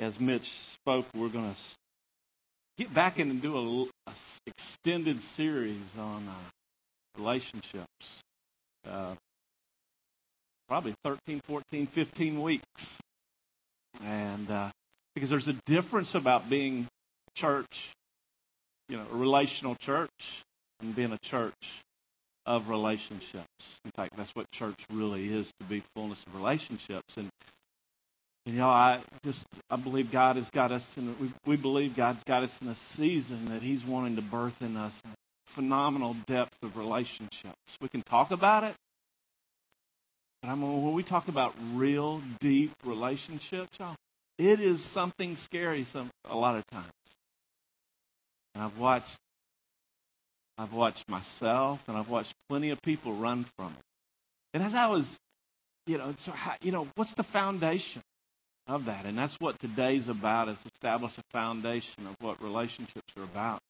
[0.00, 1.60] as Mitch spoke, we're going to
[2.76, 4.14] get back in and do a, a
[4.46, 8.20] extended series on uh, relationships.
[8.88, 9.14] Uh,
[10.68, 12.96] probably 13, 14, 15 weeks.
[14.04, 14.70] And uh,
[15.14, 16.86] because there's a difference about being
[17.34, 17.90] church,
[18.88, 20.42] you know, a relational church
[20.80, 21.82] and being a church
[22.46, 23.46] of relationships.
[23.84, 27.16] In fact, that's what church really is to be fullness of relationships.
[27.16, 27.30] And, and
[28.48, 32.24] you know, I just I believe God has got us, and we, we believe God's
[32.24, 34.98] got us in a season that He's wanting to birth in us
[35.44, 37.56] phenomenal depth of relationships.
[37.82, 38.74] We can talk about it,
[40.40, 43.96] but I mean, when we talk about real deep relationships, y'all,
[44.38, 46.86] it is something scary some a lot of times.
[48.54, 49.18] And I've watched
[50.56, 53.84] I've watched myself and I've watched plenty of people run from it.
[54.54, 55.16] And as I was,
[55.86, 58.00] you know, so how, you know, what's the foundation
[58.68, 59.04] of that?
[59.06, 63.60] And that's what today's about is establish a foundation of what relationships are about.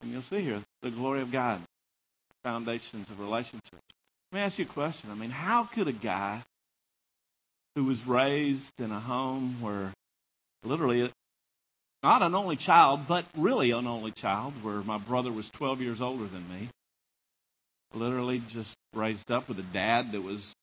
[0.00, 1.60] And you'll see here the glory of God,
[2.44, 3.82] foundations of relationships.
[4.32, 5.10] Let me ask you a question.
[5.10, 6.42] I mean, how could a guy
[7.74, 9.92] who was raised in a home where
[10.64, 11.10] literally
[12.02, 16.00] not an only child, but really an only child, where my brother was 12 years
[16.00, 16.68] older than me,
[17.92, 20.54] literally just raised up with a dad that was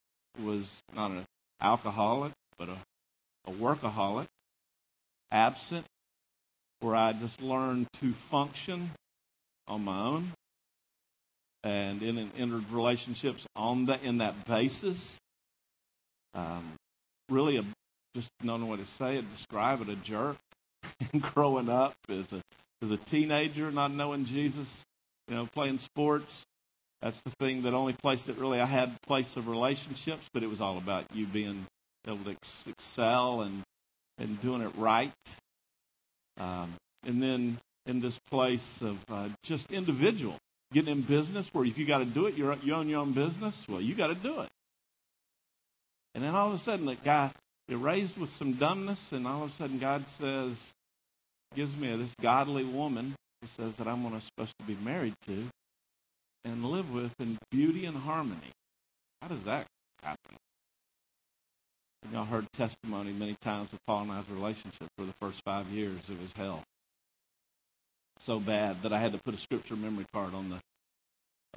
[0.43, 1.25] was not an
[1.61, 2.75] alcoholic, but a,
[3.47, 4.27] a workaholic,
[5.31, 5.85] absent,
[6.79, 8.91] where I just learned to function
[9.67, 10.31] on my own
[11.63, 15.17] and in, entered relationships on that in that basis.
[16.33, 16.73] Um,
[17.29, 17.63] really, a,
[18.15, 20.37] just don't know what to say it, describe it, a jerk.
[21.33, 22.41] growing up as a
[22.81, 24.83] as a teenager, not knowing Jesus,
[25.27, 26.43] you know, playing sports.
[27.01, 27.63] That's the thing.
[27.63, 31.05] That only place that really I had place of relationships, but it was all about
[31.13, 31.65] you being
[32.07, 33.63] able to ex- excel and
[34.17, 35.11] and doing it right.
[36.39, 36.73] Um,
[37.05, 40.37] and then in this place of uh, just individual
[40.73, 43.13] getting in business where if you got to do it, you're, you own your own
[43.13, 44.49] business, well, you got to do it.
[46.13, 47.31] And then all of a sudden, that guy,
[47.67, 50.71] you're raised with some dumbness, and all of a sudden, God says,
[51.55, 55.45] gives me this godly woman who says that I'm gonna, supposed to be married to
[56.43, 58.51] and live with in beauty and harmony.
[59.21, 59.65] How does that
[60.03, 60.35] happen?
[62.11, 65.99] Y'all heard testimony many times of Paula and I's relationship for the first five years.
[66.09, 66.63] It was hell
[68.21, 70.59] so bad that I had to put a scripture memory card on the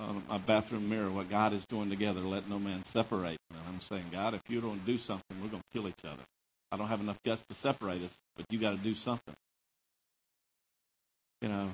[0.00, 1.10] on my bathroom mirror.
[1.10, 3.38] What God is doing together, let no man separate.
[3.50, 6.22] And I'm saying, God, if you don't do something, we're going to kill each other.
[6.70, 9.34] I don't have enough guts to separate us, but you got to do something.
[11.42, 11.70] You know,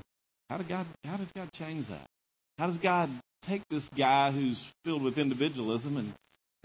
[0.48, 0.86] how did God?
[1.04, 2.06] How does God change that?
[2.58, 3.10] How does God
[3.46, 6.12] take this guy who's filled with individualism and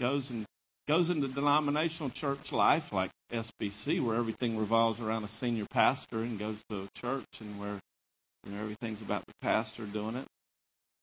[0.00, 0.46] goes and
[0.90, 6.36] goes into denominational church life like SBC, where everything revolves around a senior pastor, and
[6.36, 7.78] goes to a church and where
[8.44, 10.24] you know, everything's about the pastor doing it.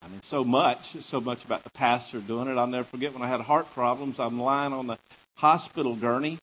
[0.01, 2.57] I mean, so much, so much about the pastor doing it.
[2.57, 4.19] I'll never forget when I had heart problems.
[4.19, 4.97] I'm lying on the
[5.37, 6.37] hospital gurney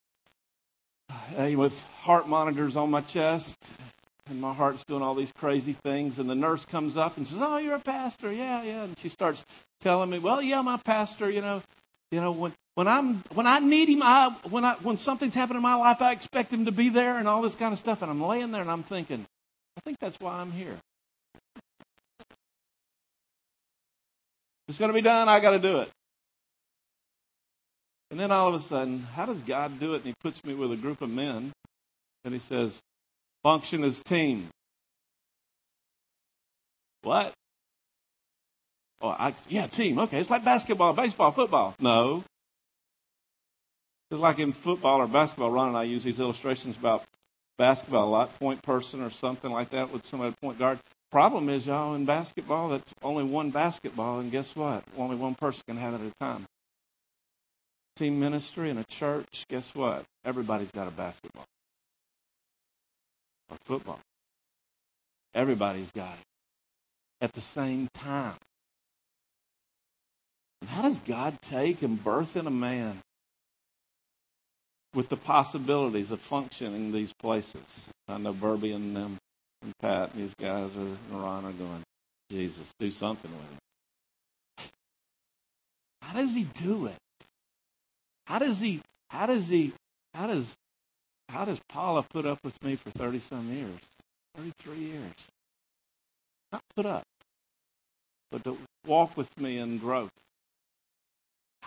[1.37, 3.59] uh, with heart monitors on my chest,
[4.27, 6.19] and my heart's doing all these crazy things.
[6.19, 9.11] And the nurse comes up and says, "Oh, you're a pastor, yeah, yeah." And she
[9.11, 9.45] starts
[9.83, 11.29] telling me, "Well, yeah, my pastor.
[11.29, 11.63] You know,
[12.15, 15.57] you know when when I'm when I need him, I when I when something's happened
[15.57, 18.03] in my life, I expect him to be there and all this kind of stuff."
[18.03, 19.27] And I'm laying there and I'm thinking,
[19.77, 20.77] I think that's why I'm here.
[24.69, 25.29] It's going to be done.
[25.29, 25.91] I got to do it.
[28.11, 29.99] And then all of a sudden, how does God do it?
[29.99, 31.53] And He puts me with a group of men,
[32.25, 32.81] and He says,
[33.43, 34.49] "Function as team."
[37.03, 37.35] What?
[39.05, 39.99] Oh, I, yeah, team.
[39.99, 41.75] Okay, it's like basketball, baseball, football.
[41.79, 42.25] No.
[44.11, 45.51] It's like in football or basketball.
[45.51, 47.05] Ron and I use these illustrations about
[47.59, 50.79] basketball a lot, point person or something like that with somebody point guard.
[51.13, 54.83] Problem is, y'all, in basketball, that's only one basketball, and guess what?
[54.97, 56.47] Only one person can have it at a time.
[57.97, 60.05] Team ministry in a church, guess what?
[60.25, 61.45] Everybody's got a basketball
[63.51, 64.01] or football.
[65.35, 66.27] Everybody's got it
[67.21, 68.37] at the same time.
[70.69, 73.01] How does God take and birth in a man
[74.95, 77.89] with the possibilities of functioning these places?
[78.09, 79.19] I know Burby and them
[79.63, 81.83] and Pat and these guys are Ron are going,
[82.31, 83.59] Jesus, do something with him.
[86.03, 86.99] How does he do it?
[88.27, 88.81] How does he
[89.11, 89.73] how does he
[90.13, 90.55] how does
[91.29, 93.81] how does Paula put up with me for thirty some years?
[94.37, 95.15] Thirty three years.
[96.53, 97.05] Not put up,
[98.31, 98.57] but to
[98.87, 100.13] walk with me in growth.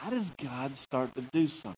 [0.02, 1.76] How does God start to do something?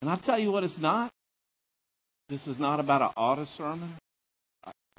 [0.00, 1.10] And I'll tell you what it's not.
[2.28, 3.94] this is not about an ought to sermon.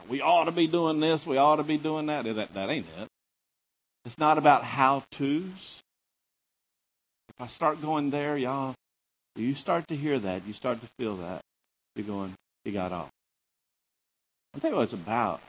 [0.07, 1.25] We ought to be doing this.
[1.25, 2.25] We ought to be doing that.
[2.25, 3.07] That, that ain't it.
[4.05, 5.81] It's not about how to's.
[7.29, 8.75] If I start going there, y'all,
[9.35, 11.41] you start to hear that, you start to feel that,
[11.95, 12.33] you're going,
[12.65, 13.09] you got off.
[14.53, 15.41] I'll tell you what it's about.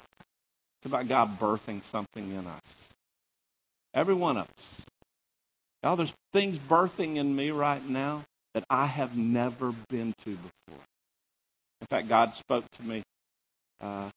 [0.78, 2.93] It's about God birthing something in us.
[3.94, 4.80] Every one of us.
[5.82, 8.24] Y'all, there's things birthing in me right now
[8.54, 10.82] that I have never been to before.
[11.80, 13.02] In fact, God spoke to me
[13.80, 14.08] uh,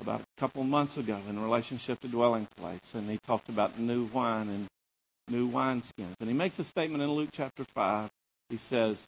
[0.00, 4.04] about a couple months ago in relationship to dwelling place, and He talked about new
[4.04, 4.66] wine and
[5.28, 6.14] new wineskins.
[6.20, 8.08] And He makes a statement in Luke chapter 5.
[8.50, 9.04] He says,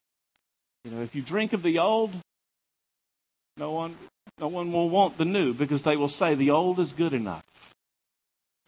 [0.84, 2.12] You know, if you drink of the old,
[3.56, 3.96] no one,
[4.38, 7.44] no one will want the new because they will say the old is good enough.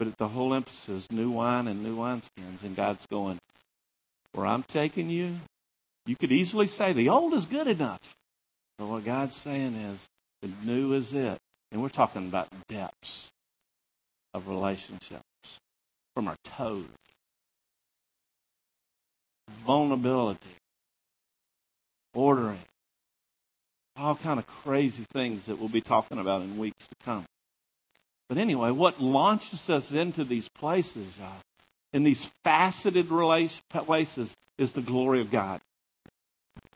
[0.03, 3.39] But the whole emphasis, new wine and new wineskins, and God's going,
[4.33, 5.39] where I'm taking you,
[6.05, 8.15] you could easily say the old is good enough.
[8.77, 10.05] But what God's saying is
[10.41, 11.37] the new is it.
[11.71, 13.29] And we're talking about depths
[14.33, 15.23] of relationships
[16.15, 16.83] from our toes.
[19.65, 20.57] Vulnerability.
[22.13, 22.59] Ordering.
[23.95, 27.25] All kind of crazy things that we'll be talking about in weeks to come.
[28.29, 31.41] But anyway, what launches us into these places, y'all,
[31.91, 35.61] in these faceted places, is the glory of God.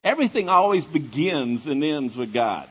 [0.04, 2.70] Everything always begins and ends with God.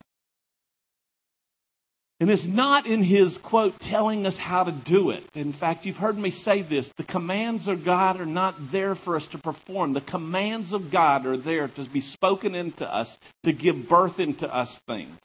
[2.18, 5.22] And it's not in his quote telling us how to do it.
[5.34, 9.16] In fact, you've heard me say this the commands of God are not there for
[9.16, 9.92] us to perform.
[9.92, 14.52] The commands of God are there to be spoken into us, to give birth into
[14.52, 15.18] us things.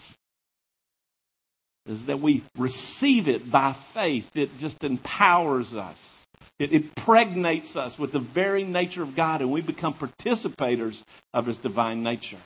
[1.86, 6.26] Is that we receive it by faith, it just empowers us.
[6.60, 11.58] It impregnates us with the very nature of God, and we become participators of His
[11.58, 12.38] divine nature.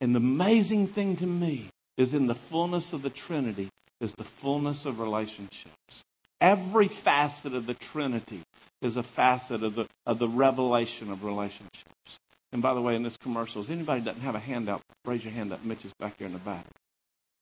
[0.00, 3.68] And the amazing thing to me is in the fullness of the Trinity
[4.00, 6.04] is the fullness of relationships.
[6.40, 8.42] Every facet of the Trinity
[8.82, 12.18] is a facet of the, of the revelation of relationships.
[12.52, 15.32] And by the way, in this commercial, if anybody doesn't have a handout, raise your
[15.32, 15.64] hand up.
[15.64, 16.64] Mitch is back here in the back.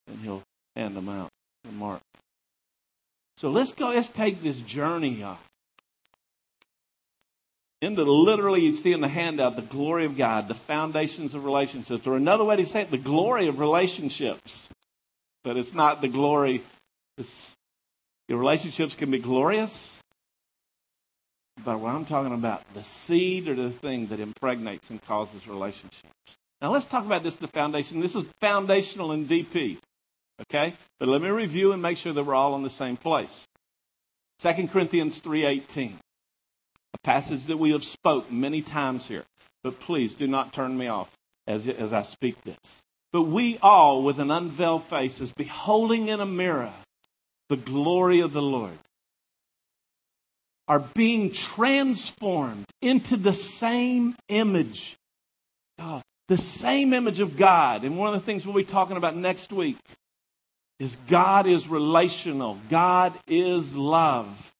[0.08, 0.43] And he'll
[0.76, 1.28] hand them out
[1.64, 2.00] to Mark.
[3.37, 5.43] So let's go, let's take this journey off.
[7.81, 12.06] Into literally, you see in the handout, the glory of God, the foundations of relationships.
[12.06, 14.69] Or another way to say it, the glory of relationships.
[15.43, 16.62] But it's not the glory.
[18.28, 19.98] Your relationships can be glorious.
[21.64, 26.37] But what I'm talking about, the seed or the thing that impregnates and causes relationships.
[26.60, 28.00] Now let's talk about this, the foundation.
[28.00, 29.78] This is foundational in DP.
[30.40, 30.75] Okay?
[30.99, 33.46] But let me review and make sure that we're all in the same place.
[34.40, 35.99] 2 Corinthians 3:18.
[36.94, 39.25] A passage that we have spoke many times here.
[39.62, 41.11] But please do not turn me off
[41.46, 42.82] as, as I speak this.
[43.12, 46.73] But we all, with an unveiled face, as beholding in a mirror
[47.49, 48.79] the glory of the Lord,
[50.67, 54.96] are being transformed into the same image.
[55.79, 57.84] Oh, the same image of God.
[57.84, 59.76] And one of the things we'll be talking about next week
[60.82, 62.58] is God is relational.
[62.69, 64.52] God is love.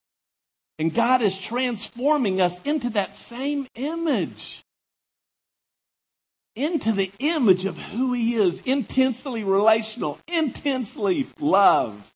[0.79, 4.63] And God is transforming us into that same image.
[6.55, 12.13] Into the image of who He is, intensely relational, intensely love.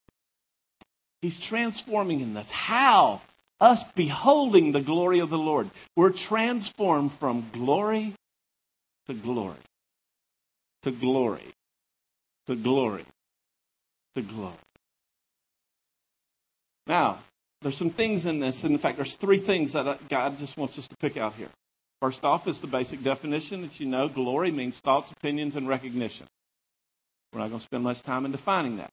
[1.21, 2.49] He's transforming in us.
[2.49, 3.21] How?
[3.59, 5.69] Us beholding the glory of the Lord.
[5.95, 8.13] We're transformed from glory
[9.07, 9.55] to glory,
[10.83, 11.53] to glory,
[12.45, 13.03] to glory
[14.15, 14.53] the glory.
[16.87, 17.19] Now,
[17.61, 18.63] there's some things in this.
[18.63, 21.49] And in fact, there's three things that God just wants us to pick out here.
[22.01, 26.27] First off is the basic definition that you know glory means thoughts, opinions, and recognition.
[27.33, 28.91] We're not going to spend much time in defining that.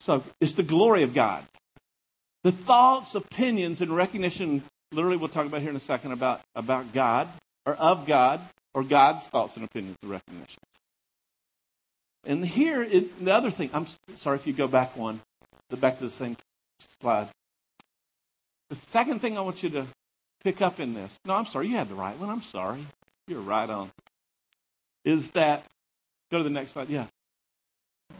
[0.00, 1.44] So it's the glory of God.
[2.42, 6.92] The thoughts, opinions, and recognition, literally we'll talk about here in a second about, about
[6.92, 7.28] God,
[7.66, 8.40] or of God,
[8.74, 10.58] or God's thoughts and opinions and recognition.
[12.24, 13.70] And here is the other thing.
[13.72, 13.86] I'm
[14.16, 15.20] sorry if you go back one,
[15.70, 16.36] the back to the same
[17.00, 17.28] slide.
[18.68, 19.86] The second thing I want you to
[20.44, 21.18] pick up in this.
[21.24, 22.28] No, I'm sorry, you had the right one.
[22.28, 22.84] I'm sorry.
[23.26, 23.90] You're right on.
[25.04, 25.64] Is that
[26.30, 26.90] go to the next slide?
[26.90, 27.06] Yeah.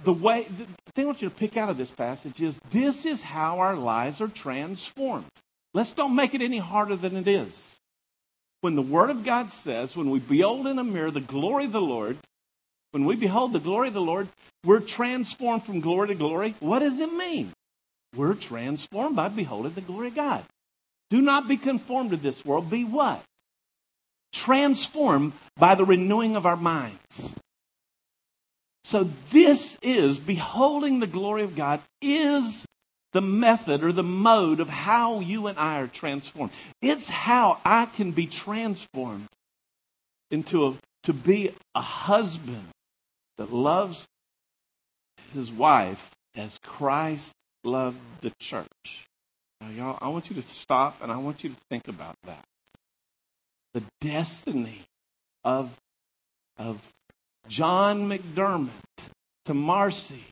[0.04, 3.04] The way the thing I want you to pick out of this passage is this
[3.04, 5.26] is how our lives are transformed.
[5.74, 7.76] Let's don't make it any harder than it is.
[8.60, 11.72] When the Word of God says, when we behold in a mirror the glory of
[11.72, 12.18] the Lord,
[12.92, 14.28] when we behold the glory of the Lord,
[14.64, 16.54] we're transformed from glory to glory.
[16.60, 17.52] What does it mean?
[18.16, 20.44] We're transformed by beholding the glory of God.
[21.10, 22.70] Do not be conformed to this world.
[22.70, 23.22] Be what?
[24.32, 27.34] Transformed by the renewing of our minds.
[28.84, 32.64] So this is beholding the glory of God is
[33.12, 36.52] the method or the mode of how you and I are transformed.
[36.80, 39.28] It's how I can be transformed
[40.30, 42.66] into a to be a husband
[43.38, 44.06] that loves
[45.32, 47.32] his wife as Christ
[47.64, 49.08] loved the church.
[49.60, 52.44] Now, y'all, I want you to stop and I want you to think about that.
[53.74, 54.82] The destiny
[55.44, 55.76] of,
[56.58, 56.92] of
[57.48, 58.70] John McDermott
[59.46, 60.24] to Marcy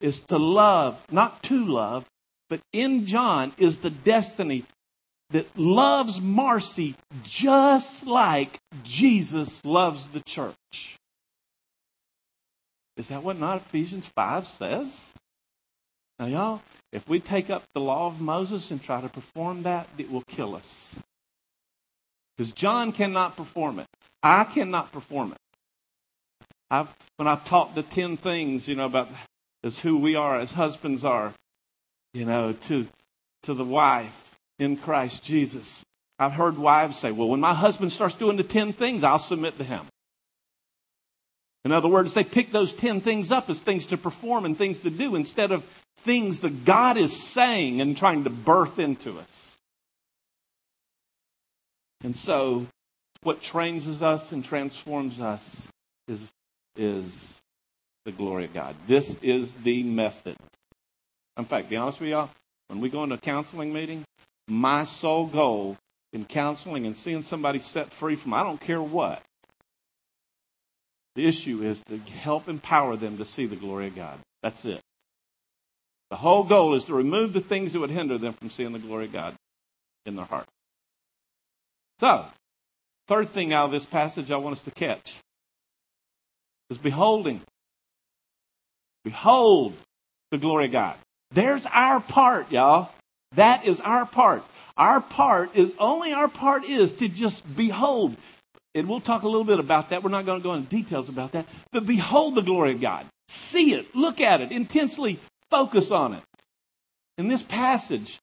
[0.00, 2.06] is to love, not to love,
[2.48, 4.64] but in John is the destiny
[5.30, 10.98] that loves Marcy just like Jesus loves the church.
[12.96, 15.12] Is that what not Ephesians 5 says?
[16.18, 19.88] Now, y'all, if we take up the law of Moses and try to perform that,
[19.98, 20.94] it will kill us.
[22.36, 23.86] Because John cannot perform it.
[24.22, 25.38] I cannot perform it.
[26.70, 29.08] I've, when I've taught the 10 things, you know, about
[29.62, 31.32] as who we are as husbands are,
[32.14, 32.86] you know, to,
[33.44, 35.82] to the wife in Christ Jesus.
[36.18, 39.58] I've heard wives say, well, when my husband starts doing the 10 things, I'll submit
[39.58, 39.84] to him.
[41.64, 44.80] In other words, they pick those 10 things up as things to perform and things
[44.80, 45.64] to do instead of
[45.98, 49.56] things that God is saying and trying to birth into us.
[52.02, 52.66] And so,
[53.22, 55.68] what trains us and transforms us
[56.08, 56.32] is,
[56.76, 57.40] is
[58.04, 58.74] the glory of God.
[58.88, 60.36] This is the method.
[61.36, 62.30] In fact, be honest with y'all,
[62.66, 64.04] when we go into a counseling meeting,
[64.48, 65.76] my sole goal
[66.12, 69.22] in counseling and seeing somebody set free from I don't care what,
[71.14, 74.18] the issue is to help empower them to see the glory of God.
[74.42, 74.80] That's it.
[76.10, 78.78] The whole goal is to remove the things that would hinder them from seeing the
[78.78, 79.34] glory of God
[80.04, 80.46] in their heart.
[82.00, 82.24] So,
[83.08, 85.16] third thing out of this passage I want us to catch
[86.70, 87.40] is beholding.
[89.04, 89.74] Behold
[90.30, 90.96] the glory of God.
[91.30, 92.90] There's our part, y'all.
[93.36, 94.44] That is our part.
[94.76, 98.16] Our part is only our part is to just behold,
[98.74, 100.02] and we'll talk a little bit about that.
[100.02, 101.46] We're not going to go into details about that.
[101.72, 103.06] But behold the glory of God.
[103.28, 103.94] See it.
[103.94, 104.50] Look at it.
[104.50, 105.18] Intensely
[105.50, 106.22] focus on it.
[107.18, 108.18] In this passage,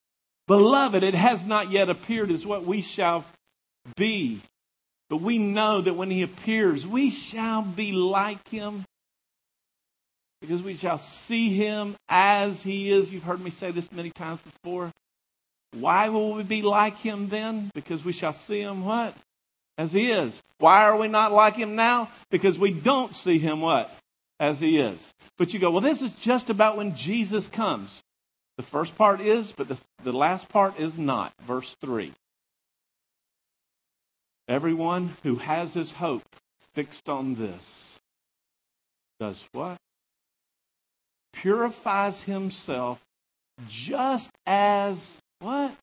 [0.48, 3.26] beloved, it has not yet appeared as what we shall
[3.96, 4.42] be.
[5.10, 8.86] But we know that when he appears, we shall be like him
[10.42, 13.10] because we shall see him as he is.
[13.10, 14.92] You've heard me say this many times before.
[15.74, 17.70] Why will we be like him then?
[17.74, 19.16] Because we shall see him what?
[19.80, 20.44] As he is.
[20.58, 22.10] Why are we not like him now?
[22.30, 23.90] Because we don't see him what?
[24.38, 25.14] As he is.
[25.38, 28.04] But you go, well, this is just about when Jesus comes.
[28.58, 31.32] The first part is, but the, the last part is not.
[31.48, 32.12] Verse 3.
[34.50, 36.24] Everyone who has his hope
[36.74, 37.98] fixed on this
[39.18, 39.78] does what?
[41.32, 43.00] Purifies himself
[43.70, 45.74] just as what?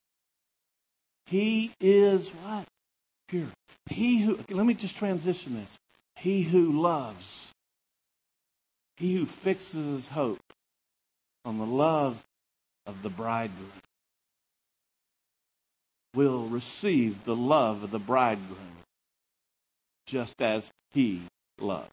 [1.27, 2.67] He is what?
[3.29, 3.47] Pure.
[3.91, 5.79] He who, let me just transition this.
[6.17, 7.53] He who loves,
[8.97, 10.53] he who fixes his hope
[11.45, 12.23] on the love
[12.87, 13.71] of the bridegroom
[16.15, 18.79] will receive the love of the bridegroom
[20.07, 21.21] just as he
[21.59, 21.91] loves.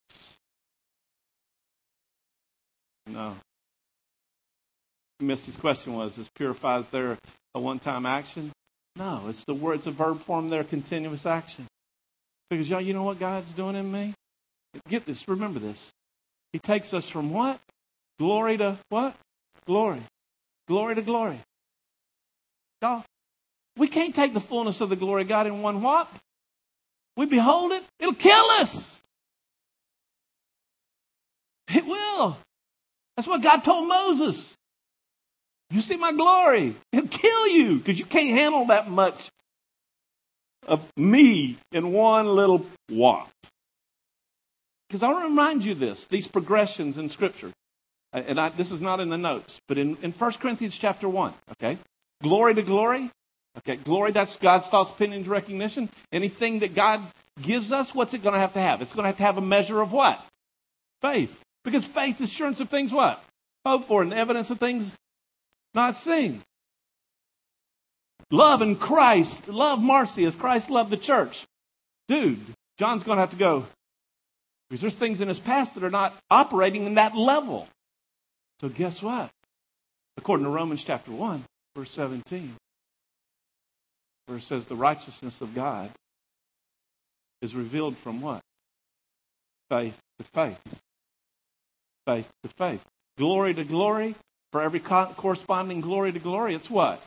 [3.07, 3.35] No.
[5.19, 7.17] Misty's question was, is purifies there
[7.53, 8.51] a one-time action?
[8.95, 11.65] No, it's the word, it's a verb form there, continuous action.
[12.49, 14.13] Because y'all, you know what God's doing in me?
[14.87, 15.91] Get this, remember this.
[16.51, 17.59] He takes us from what?
[18.19, 19.15] Glory to what?
[19.65, 20.01] Glory.
[20.67, 21.39] Glory to glory.
[22.81, 23.03] Y'all,
[23.77, 26.07] we can't take the fullness of the glory of God in one what?
[27.17, 29.01] We behold it, it'll kill us.
[31.73, 32.37] It will.
[33.15, 34.55] That's what God told Moses.
[35.73, 36.75] You see my glory.
[36.91, 39.31] It'll kill you because you can't handle that much
[40.67, 43.27] of me in one little walk.
[44.87, 47.51] Because I want to remind you this, these progressions in Scripture.
[48.13, 51.33] And I, this is not in the notes, but in, in 1 Corinthians chapter 1,
[51.53, 51.79] okay?
[52.21, 53.09] Glory to glory.
[53.57, 55.89] Okay, glory, that's God's thoughts, opinions, recognition.
[56.11, 57.01] Anything that God
[57.41, 58.83] gives us, what's it going to have to have?
[58.83, 60.23] It's going to have to have a measure of what?
[61.01, 61.35] Faith.
[61.63, 63.23] Because faith is assurance of things what?
[63.65, 64.91] Hope for and evidence of things
[65.73, 66.41] not seen.
[68.31, 69.47] Love in Christ.
[69.47, 71.45] Love Marcy as Christ loved the church.
[72.07, 72.39] Dude,
[72.77, 73.65] John's going to have to go.
[74.69, 77.67] Because there's things in his past that are not operating in that level.
[78.59, 79.29] So guess what?
[80.17, 81.43] According to Romans chapter 1,
[81.75, 82.55] verse 17,
[84.25, 85.91] where it says the righteousness of God
[87.41, 88.41] is revealed from what?
[89.69, 90.81] Faith to faith.
[92.05, 92.83] faith to faith.
[93.17, 94.15] Glory to glory,
[94.53, 97.01] for every corresponding glory to glory, it's what?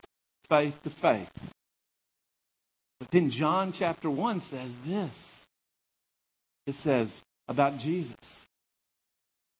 [0.49, 1.31] Faith to faith.
[2.99, 5.45] But then John chapter 1 says this.
[6.65, 8.45] It says about Jesus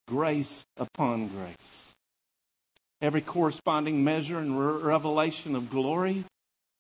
[0.09, 1.93] grace upon grace.
[3.01, 6.25] Every corresponding measure and revelation of glory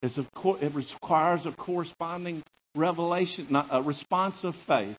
[0.01, 2.43] is of co- it requires a corresponding
[2.75, 4.97] revelation, not a response of faith.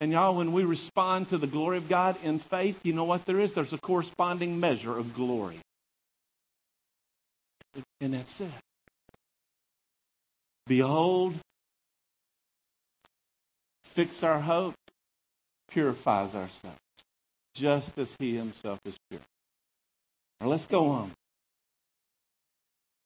[0.00, 3.24] And y'all, when we respond to the glory of God in faith, you know what
[3.24, 3.54] there is?
[3.54, 5.58] There's a corresponding measure of glory.
[8.00, 8.50] And that's it.
[10.66, 11.34] Behold,
[13.84, 14.74] fix our hope,
[15.70, 16.78] purifies ourselves,
[17.54, 19.20] just as he himself is pure.
[20.40, 21.12] Now let's go on.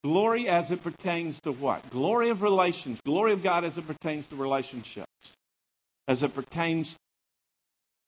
[0.03, 1.89] Glory as it pertains to what?
[1.91, 2.99] Glory of relations.
[3.05, 5.07] Glory of God as it pertains to relationships.
[6.11, 6.97] As it pertains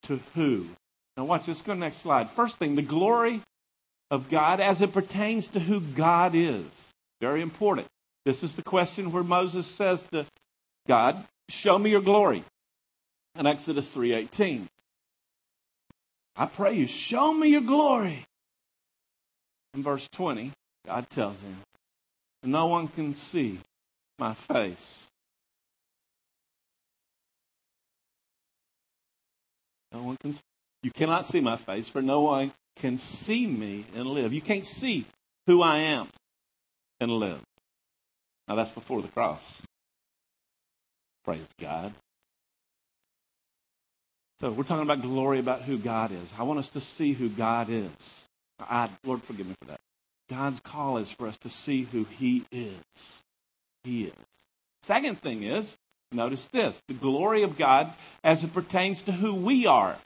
[0.02, 0.66] to who?
[1.16, 2.28] Now watch, let's go next slide.
[2.30, 3.40] First thing, the glory
[4.10, 6.64] of God as it pertains to who God is.
[7.20, 7.86] Very important.
[8.24, 10.26] This is the question where Moses says to
[10.88, 12.42] God, show me your glory.
[13.38, 14.66] In Exodus 3.18.
[16.34, 18.24] I pray you, show me your glory.
[19.74, 20.50] In verse 20,
[20.86, 21.56] God tells him,
[22.42, 23.60] no one can see
[24.18, 25.06] my face.
[29.92, 30.34] No one can.
[30.82, 34.32] You cannot see my face, for no one can see me and live.
[34.32, 35.04] You can't see
[35.46, 36.08] who I am
[37.00, 37.40] and live.
[38.48, 39.42] Now that's before the cross.
[41.24, 41.92] Praise God.
[44.40, 46.32] So we're talking about glory about who God is.
[46.36, 47.90] I want us to see who God is.
[48.58, 49.80] I, Lord, forgive me for that.
[50.28, 53.22] God's call is for us to see who He is.
[53.84, 54.12] He is.
[54.82, 55.76] Second thing is,
[56.14, 57.92] notice this the glory of God
[58.22, 59.96] as it pertains to who we are.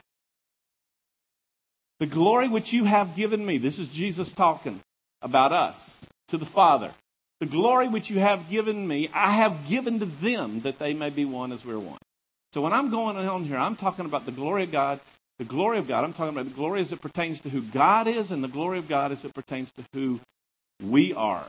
[2.00, 3.58] The glory which you have given me.
[3.58, 4.80] This is Jesus talking
[5.22, 6.92] about us to the Father.
[7.40, 11.10] The glory which you have given me, I have given to them that they may
[11.10, 11.98] be one as we're one.
[12.52, 15.00] So when I'm going on here, I'm talking about the glory of God
[15.38, 18.06] the glory of God, I'm talking about the glory as it pertains to who God
[18.06, 20.20] is and the glory of God as it pertains to who
[20.82, 21.46] we are.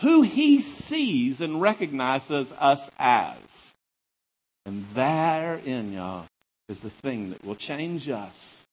[0.00, 3.36] Who he sees and recognizes us as.
[4.66, 6.26] And therein, y'all,
[6.68, 8.64] is the thing that will change us.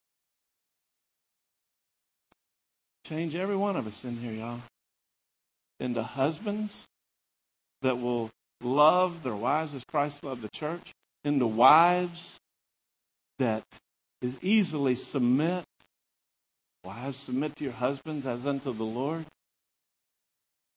[3.06, 4.62] Change every one of us in here, y'all.
[5.80, 6.86] Into husbands
[7.82, 8.30] that will
[8.62, 10.92] love their wives as Christ loved the church.
[11.24, 12.40] Into wives
[13.40, 13.64] that
[14.22, 15.64] is easily submit.
[16.84, 19.26] Wives, submit to your husbands as unto the Lord.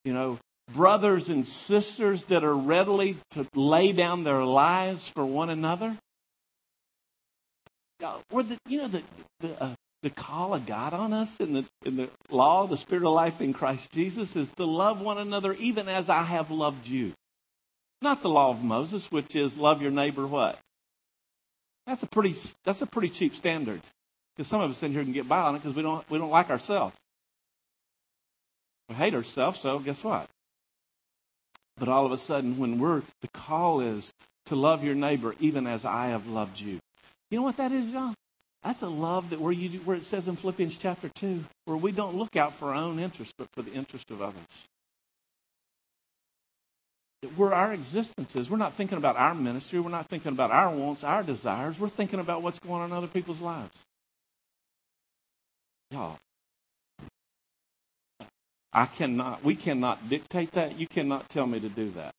[0.04, 0.38] You know,
[0.72, 5.96] brothers and sisters that are readily to lay down their lives for one another.
[8.30, 9.02] Or the, you know, the,
[9.40, 13.04] the, uh, the call of God on us in the, in the law, the spirit
[13.04, 16.86] of life in Christ Jesus is to love one another even as I have loved
[16.86, 17.12] you.
[18.02, 20.58] Not the law of Moses, which is love your neighbor what?
[21.86, 23.80] That's a pretty that's a pretty cheap standard.
[24.36, 26.18] Because some of us in here can get by on it because we don't we
[26.18, 26.94] don't like ourselves.
[28.92, 30.28] Hate ourselves, so guess what?
[31.76, 34.12] But all of a sudden, when we're the call is
[34.46, 36.78] to love your neighbor even as I have loved you.
[37.30, 38.14] You know what that is, John?
[38.62, 41.92] That's a love that where you where it says in Philippians chapter two, where we
[41.92, 44.68] don't look out for our own interest, but for the interest of others
[47.36, 48.50] where our existence is.
[48.50, 49.80] We're not thinking about our ministry.
[49.80, 51.78] We're not thinking about our wants, our desires.
[51.78, 53.76] We're thinking about what's going on in other people's lives.
[55.90, 56.18] Y'all,
[58.74, 60.78] I cannot, we cannot dictate that.
[60.78, 62.12] You cannot tell me to do that.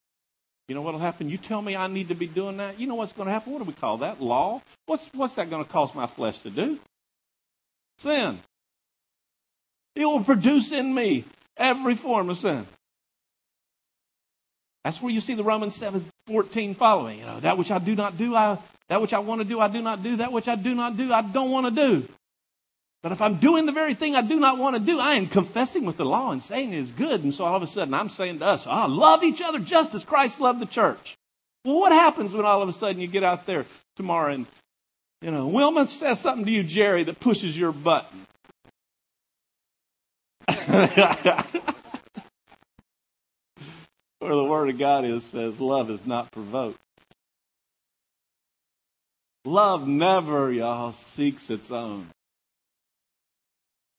[0.67, 1.29] You know what will happen?
[1.29, 2.79] You tell me I need to be doing that.
[2.79, 3.51] You know what's going to happen?
[3.53, 4.21] What do we call that?
[4.21, 4.61] Law?
[4.85, 6.79] What's, what's that going to cause my flesh to do?
[7.99, 8.39] Sin.
[9.95, 11.25] It will produce in me
[11.57, 12.65] every form of sin.
[14.83, 17.19] That's where you see the Romans 7 14 following.
[17.19, 18.57] You know, that which I do not do, I
[18.89, 20.17] that which I want to do, I do not do.
[20.17, 22.07] That which I do not do, I don't want to do.
[23.05, 25.27] But if I'm doing the very thing I do not want to do, I am
[25.27, 27.23] confessing with the law and saying it is good.
[27.23, 29.93] And so all of a sudden I'm saying to us, oh, love each other just
[29.93, 31.15] as Christ loved the church.
[31.63, 34.47] Well, what happens when all of a sudden you get out there tomorrow and,
[35.21, 38.25] you know, Wilma says something to you, Jerry, that pushes your button?
[40.57, 41.43] where
[44.19, 46.79] the Word of God is says love is not provoked.
[49.45, 52.09] Love never, y'all, seeks its own.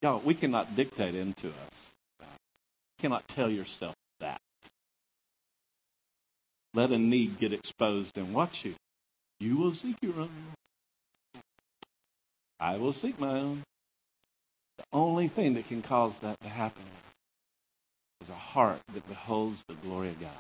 [0.03, 1.93] Y'all, we cannot dictate into us.
[2.21, 2.27] You
[3.03, 4.41] cannot tell yourself that.
[6.75, 8.75] Let a need get exposed and watch you.
[9.41, 10.31] You will seek your own.
[12.61, 13.63] I will seek my own.
[14.79, 16.83] The only thing that can cause that to happen
[18.21, 20.31] is a heart that beholds the glory of God.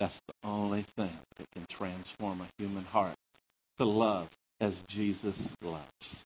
[0.00, 3.14] That's the only thing that can transform a human heart
[3.78, 4.28] to love
[4.60, 6.24] as Jesus loves.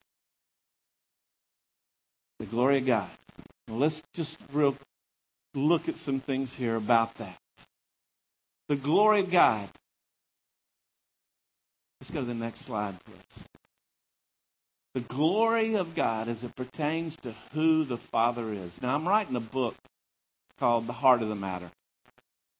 [2.39, 3.09] The glory of God.
[3.67, 4.75] Now let's just real
[5.53, 7.37] look at some things here about that.
[8.69, 9.67] The glory of God.
[11.99, 13.45] Let's go to the next slide, please.
[14.93, 18.81] The glory of God as it pertains to who the Father is.
[18.81, 19.75] Now, I'm writing a book
[20.59, 21.69] called The Heart of the Matter.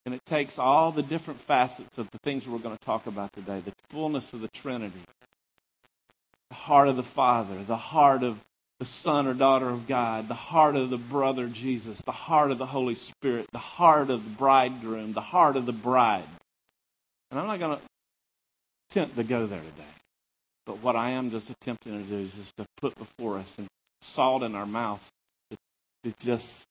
[0.06, 3.32] And it takes all the different facets of the things we're going to talk about
[3.34, 5.02] today the fullness of the Trinity,
[6.50, 8.40] the heart of the Father, the heart of
[8.80, 12.58] the Son or daughter of God, the heart of the brother Jesus, the heart of
[12.58, 16.24] the Holy Spirit, the heart of the bridegroom, the heart of the bride.
[17.30, 17.84] And I'm not going to
[18.90, 19.84] attempt to go there today.
[20.66, 23.68] But what I am just attempting to do is just to put before us and
[24.02, 25.10] salt in our mouths
[26.04, 26.64] to just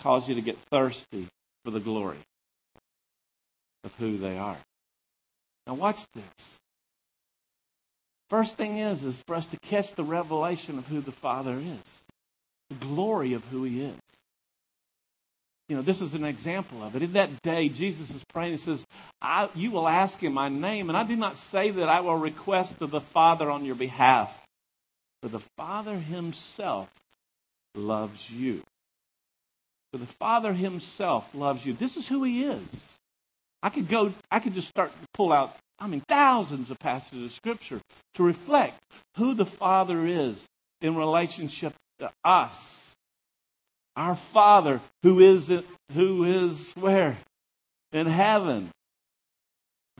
[0.00, 1.28] cause you to get thirsty
[1.64, 2.18] for the glory
[3.84, 4.58] of who they are.
[5.66, 6.58] Now watch this.
[8.32, 12.02] First thing is, is for us to catch the revelation of who the Father is,
[12.70, 13.94] the glory of who He is.
[15.68, 17.02] You know, this is an example of it.
[17.02, 18.52] In that day, Jesus is praying.
[18.52, 18.86] He says,
[19.20, 22.16] I, You will ask in my name, and I do not say that I will
[22.16, 24.34] request of the Father on your behalf,
[25.22, 26.88] for the Father Himself
[27.74, 28.62] loves you.
[29.92, 31.74] For the Father Himself loves you.
[31.74, 32.98] This is who He is.
[33.62, 37.24] I could go, I could just start to pull out I mean, thousands of passages
[37.24, 37.80] of Scripture
[38.14, 38.80] to reflect
[39.16, 40.46] who the Father is
[40.80, 42.94] in relationship to us.
[43.96, 45.52] Our Father who is,
[45.92, 47.18] who is where?
[47.90, 48.70] In heaven.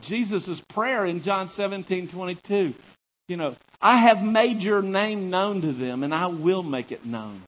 [0.01, 2.75] Jesus' prayer in John 17, 22.
[3.27, 7.05] You know, I have made your name known to them, and I will make it
[7.05, 7.43] known.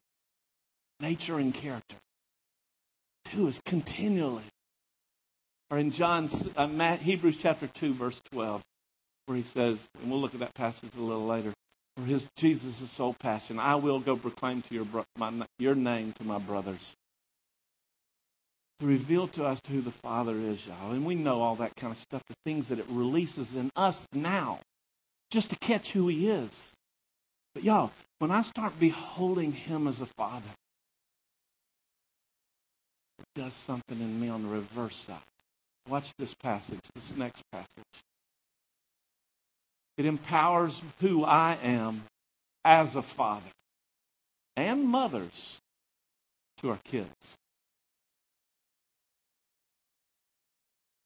[0.99, 1.97] Nature and character.
[3.27, 4.43] Two is continually
[5.75, 8.63] or in John, uh, Hebrews chapter 2, verse 12,
[9.27, 11.53] where he says, and we'll look at that passage a little later,
[11.97, 16.13] where his Jesus' sole passion, I will go proclaim to your, bro- my, your name
[16.13, 16.95] to my brothers.
[18.79, 20.93] To reveal to us who the Father is, y'all.
[20.93, 24.01] And we know all that kind of stuff, the things that it releases in us
[24.13, 24.61] now,
[25.33, 26.71] just to catch who he is.
[27.53, 30.51] But y'all, when I start beholding him as a father,
[33.19, 35.19] it does something in me on the reverse side.
[35.89, 37.69] Watch this passage, this next passage.
[39.97, 42.05] It empowers who I am
[42.65, 43.51] as a father
[44.57, 45.61] and mothers
[46.59, 47.37] to our kids.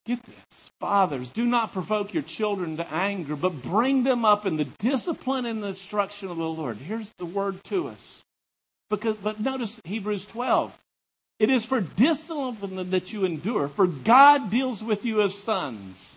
[0.07, 0.71] Get this.
[0.81, 5.45] Fathers, do not provoke your children to anger, but bring them up in the discipline
[5.45, 6.79] and the instruction of the Lord.
[6.79, 8.23] Here's the word to us.
[8.88, 10.73] Because, but notice Hebrews 12.
[11.38, 16.16] It is for discipline that you endure, for God deals with you as sons.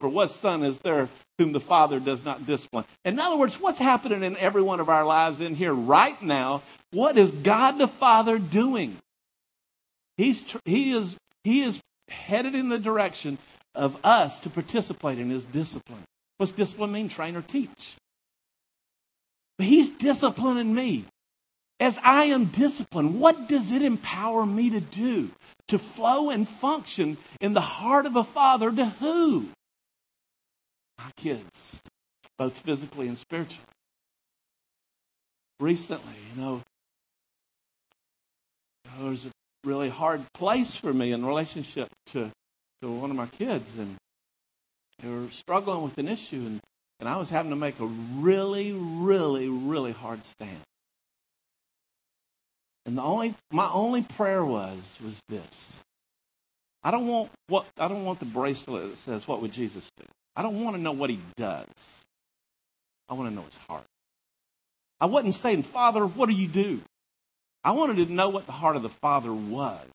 [0.00, 1.08] For what son is there
[1.38, 2.84] whom the Father does not discipline?
[3.04, 6.62] In other words, what's happening in every one of our lives in here right now?
[6.90, 8.96] What is God the Father doing?
[10.16, 13.38] He's, he, is, he is headed in the direction
[13.74, 16.02] of us to participate in his discipline.
[16.38, 17.08] What's discipline mean?
[17.08, 17.94] Train or teach.
[19.58, 21.04] But he's disciplining me.
[21.80, 25.30] As I am disciplined, what does it empower me to do?
[25.68, 29.48] To flow and function in the heart of a father to who?
[30.98, 31.80] My kids,
[32.36, 33.64] both physically and spiritually.
[35.58, 36.62] Recently, you know,
[38.98, 39.30] there was a
[39.64, 42.30] really hard place for me in relationship to,
[42.82, 43.96] to one of my kids, and
[44.98, 46.60] they were struggling with an issue, and,
[46.98, 50.60] and I was having to make a really, really, really hard stand.
[52.86, 55.72] And the only my only prayer was was this.
[56.82, 60.04] I don't want what I don't want the bracelet that says what would Jesus do.
[60.34, 61.66] I don't want to know what he does.
[63.08, 63.84] I want to know his heart.
[65.00, 66.80] I wasn't saying, Father, what do you do?
[67.64, 69.86] I wanted to know what the heart of the Father was.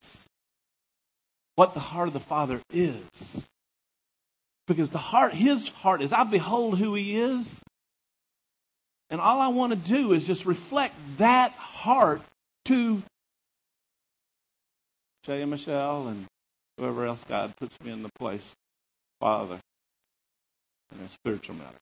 [1.55, 3.47] What the heart of the Father is.
[4.67, 7.61] Because the heart, his heart is, I behold who he is.
[9.09, 12.21] And all I want to do is just reflect that heart
[12.65, 13.03] to
[15.25, 16.25] Shay and Michelle and
[16.77, 18.53] whoever else God puts me in the place,
[19.19, 19.59] Father,
[20.93, 21.77] in a spiritual matter.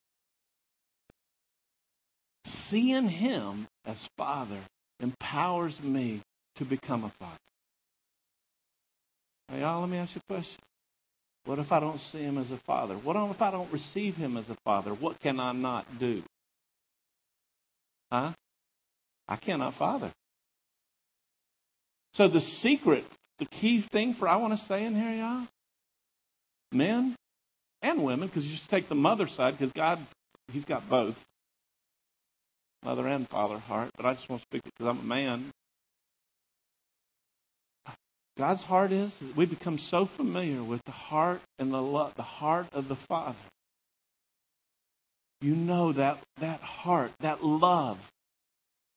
[2.45, 4.59] Seeing Him as Father
[4.99, 6.21] empowers me
[6.55, 7.37] to become a father.
[9.59, 10.59] Y'all, let me ask you a question.
[11.45, 12.95] What if I don't see him as a father?
[12.95, 14.93] What if I don't receive him as a father?
[14.93, 16.23] What can I not do?
[18.11, 18.31] Huh?
[19.27, 20.11] I cannot father.
[22.13, 23.05] So the secret,
[23.39, 25.47] the key thing for I want to say in here, y'all,
[26.71, 27.15] men
[27.81, 29.99] and women, because you just take the mother side, because God,
[30.51, 31.23] He's got both,
[32.83, 33.89] mother and father heart.
[33.97, 35.49] But I just want to speak because I'm a man.
[38.37, 42.67] God's heart is we become so familiar with the heart and the love, the heart
[42.73, 43.35] of the Father.
[45.41, 48.11] You know that that heart, that love,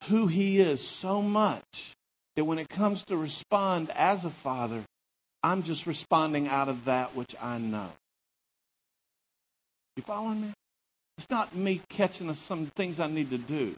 [0.04, 1.95] who He is so much
[2.36, 4.84] that when it comes to respond as a father,
[5.42, 7.88] I'm just responding out of that which I know.
[9.96, 10.52] You following me?
[11.18, 13.74] It's not me catching some things I need to do.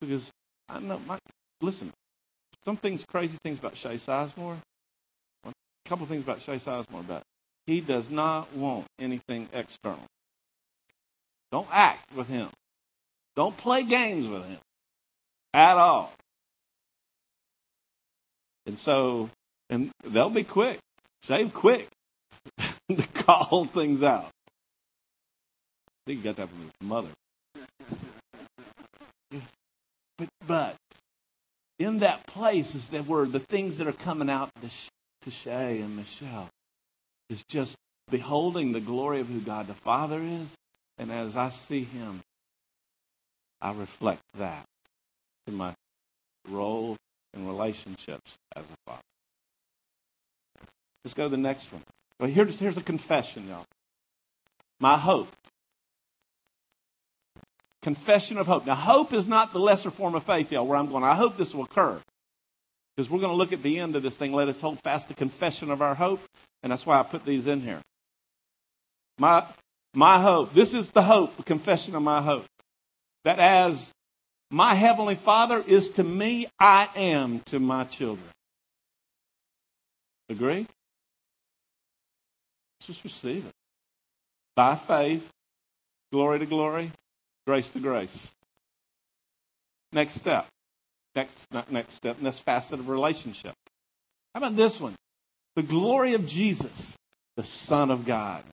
[0.00, 0.30] Because
[0.68, 1.18] I know my
[1.60, 1.92] listen,
[2.64, 4.56] some things crazy things about Shay Sizemore.
[5.44, 5.52] A
[5.86, 7.22] couple things about Shay Sizemore about
[7.66, 10.06] he does not want anything external.
[11.52, 12.48] Don't act with him.
[13.36, 14.58] Don't play games with him
[15.52, 16.12] at all.
[18.68, 19.30] And so,
[19.70, 20.78] and they'll be quick,
[21.22, 21.88] shave quick
[22.58, 24.28] to call things out.
[25.88, 27.08] I think you got that from his mother.
[30.18, 30.76] But, but
[31.78, 34.68] in that place is that where the things that are coming out to,
[35.22, 36.50] to Shay and Michelle
[37.30, 37.74] is just
[38.10, 40.54] beholding the glory of who God the Father is.
[40.98, 42.20] And as I see him,
[43.62, 44.66] I reflect that
[45.46, 45.72] in my
[46.50, 46.98] role
[47.34, 49.02] and relationships as a father.
[51.04, 51.82] Let's go to the next one.
[52.20, 53.64] Well, here's, here's a confession, y'all.
[54.80, 55.28] My hope.
[57.82, 58.66] Confession of hope.
[58.66, 61.04] Now, hope is not the lesser form of faith, y'all, where I'm going.
[61.04, 62.00] I hope this will occur.
[62.96, 64.32] Because we're going to look at the end of this thing.
[64.32, 66.20] Let us hold fast the confession of our hope.
[66.62, 67.80] And that's why I put these in here.
[69.18, 69.44] My,
[69.94, 70.52] my hope.
[70.52, 72.44] This is the hope, the confession of my hope.
[73.24, 73.92] That as
[74.50, 78.28] my Heavenly Father is to me, I am to my children.
[80.28, 80.66] Agree?
[82.82, 83.52] Just receive it.
[84.56, 85.28] By faith,
[86.12, 86.90] glory to glory,
[87.46, 88.32] grace to grace.
[89.92, 90.46] Next step.
[91.14, 93.54] Next, not next step, next facet of relationship.
[94.34, 94.94] How about this one?
[95.56, 96.94] The glory of Jesus,
[97.36, 98.44] the Son of God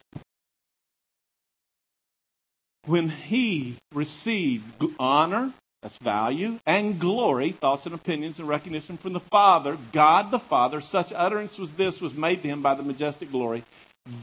[2.85, 4.63] when he received
[4.99, 5.51] honor,
[5.85, 10.81] that's value, and glory, thoughts and opinions and recognition from the Father, God the Father,
[10.81, 13.63] such utterance was this was made to him by the majestic glory.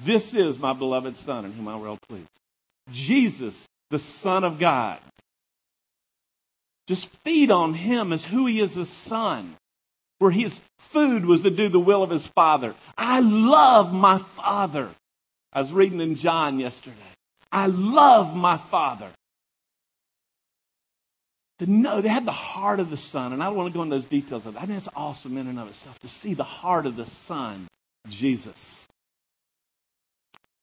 [0.05, 2.27] This is my beloved Son in whom I well please.
[2.90, 4.98] Jesus, the Son of God.
[6.88, 9.55] Just feed on him as who he is as Son,
[10.18, 12.75] where his food was to do the will of his Father.
[12.98, 14.88] I love my Father.
[15.53, 16.96] I was reading in John yesterday.
[17.53, 19.12] I love my Father.
[21.66, 23.96] Know they had the heart of the Son, and I don't want to go into
[23.96, 24.62] those details of that.
[24.62, 27.68] I think it's awesome in and of itself to see the heart of the Son,
[28.09, 28.88] Jesus.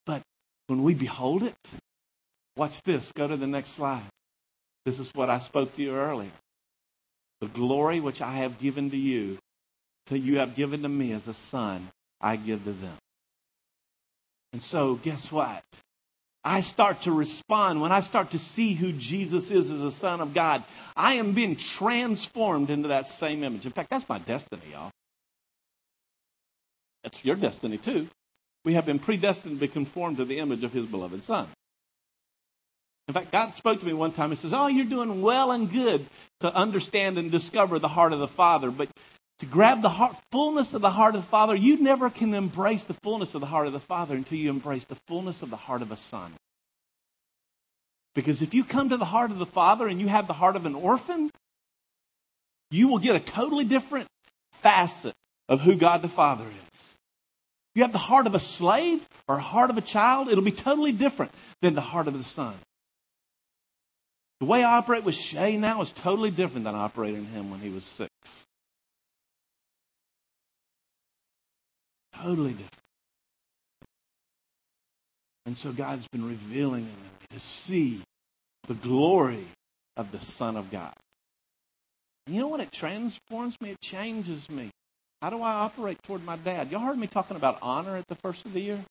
[0.04, 0.22] But
[0.66, 1.56] when we behold it,
[2.56, 3.12] watch this.
[3.12, 4.02] Go to the next slide.
[4.84, 6.30] This is what I spoke to you earlier.
[7.40, 9.38] The glory which I have given to you,
[10.06, 11.88] that you have given to me as a son,
[12.20, 12.96] I give to them.
[14.52, 15.62] And so, guess what?
[16.42, 20.20] I start to respond, when I start to see who Jesus is as a Son
[20.20, 20.64] of God,
[20.96, 23.66] I am being transformed into that same image.
[23.66, 24.90] In fact, that's my destiny, y'all.
[27.02, 28.08] That's your destiny, too.
[28.64, 31.46] We have been predestined to be conformed to the image of His beloved Son.
[33.08, 34.30] In fact, God spoke to me one time.
[34.30, 36.06] He says, Oh, you're doing well and good
[36.40, 38.88] to understand and discover the heart of the Father, but
[39.40, 42.84] to grab the heart, fullness of the heart of the Father, you never can embrace
[42.84, 45.56] the fullness of the heart of the Father until you embrace the fullness of the
[45.56, 46.32] heart of a son.
[48.14, 50.56] Because if you come to the heart of the Father and you have the heart
[50.56, 51.30] of an orphan,
[52.70, 54.08] you will get a totally different
[54.62, 55.14] facet
[55.48, 56.94] of who God the Father is.
[57.74, 60.92] You have the heart of a slave or heart of a child, it'll be totally
[60.92, 62.54] different than the heart of the son.
[64.40, 67.50] The way I operate with Shay now is totally different than I operated in him
[67.50, 68.10] when he was six.
[72.22, 72.70] Totally different.
[75.46, 78.02] And so God's been revealing in me to see
[78.68, 79.46] the glory
[79.96, 80.92] of the Son of God.
[82.26, 82.60] And you know what?
[82.60, 83.70] It transforms me.
[83.70, 84.70] It changes me.
[85.22, 86.70] How do I operate toward my dad?
[86.70, 88.84] Y'all heard me talking about honor at the first of the year?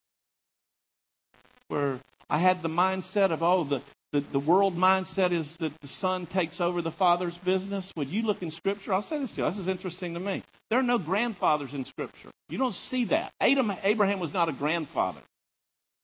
[1.68, 5.88] Where I had the mindset of, oh, the, the, the world mindset is that the
[5.88, 7.91] son takes over the father's business.
[7.95, 9.50] Would you look in Scripture, I'll say this to you.
[9.50, 10.41] This is interesting to me.
[10.69, 12.30] There are no grandfathers in Scripture.
[12.50, 13.32] You don't see that.
[13.39, 15.22] Adam, Abraham was not a grandfather.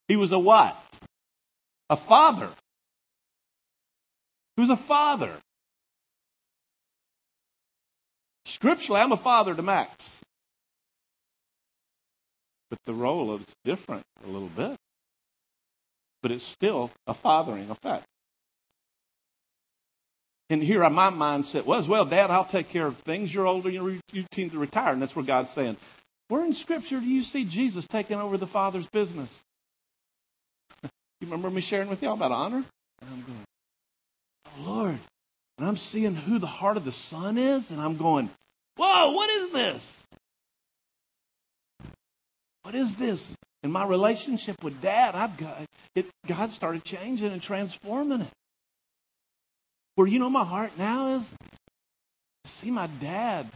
[0.06, 0.76] He was a what?
[1.90, 2.48] A father.
[4.56, 5.32] He was a father.
[8.44, 10.20] Scripturally, I'm a father to Max.
[12.70, 14.76] But the role is different a little bit.
[16.26, 18.04] But it's still a fathering effect.
[20.50, 23.32] And here my mindset was, well, Dad, I'll take care of things.
[23.32, 24.92] You're older, you're, you seem to retire.
[24.92, 25.76] And that's where God's saying,
[26.26, 29.30] where in Scripture do you see Jesus taking over the Father's business?
[30.82, 32.64] you remember me sharing with y'all about honor?
[33.02, 33.44] And I'm going,
[34.46, 34.98] oh, Lord.
[35.58, 38.30] And I'm seeing who the heart of the Son is, and I'm going,
[38.76, 39.96] whoa, what is this?
[42.64, 43.36] What is this?
[43.66, 45.60] In my relationship with Dad, I've got
[45.96, 46.06] it.
[46.24, 48.30] God started changing and transforming it.
[49.96, 51.34] Where you know my heart now is
[52.44, 53.48] to see my dad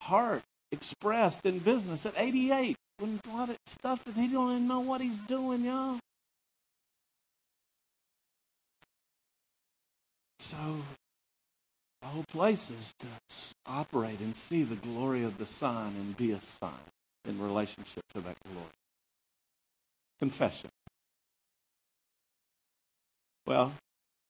[0.00, 4.68] heart expressed in business at 88 when a lot of stuff that he don't even
[4.68, 5.98] know what he's doing, y'all.
[10.38, 10.56] So
[12.02, 13.06] the whole place is to
[13.66, 16.78] operate and see the glory of the Son and be a son
[17.24, 18.77] in relationship to that glory.
[20.18, 20.70] Confession.
[23.46, 23.72] Well,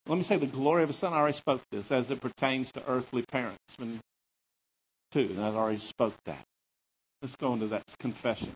[0.06, 1.12] let me say the glory of a son.
[1.12, 3.58] I already spoke this as it pertains to earthly parents.
[3.76, 4.00] When,
[5.12, 6.44] too, and I've already spoke that.
[7.20, 8.52] Let's go into that confession.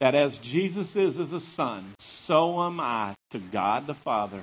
[0.00, 4.42] That as Jesus is as a son, so am I to God the Father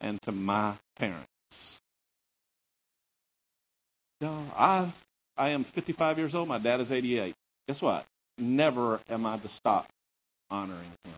[0.00, 1.28] and to my parents.
[4.20, 4.90] No, I
[5.36, 6.48] I am 55 years old.
[6.48, 7.34] My dad is 88.
[7.68, 8.04] Guess what?
[8.38, 9.86] Never am I to stop
[10.54, 11.14] honoring him.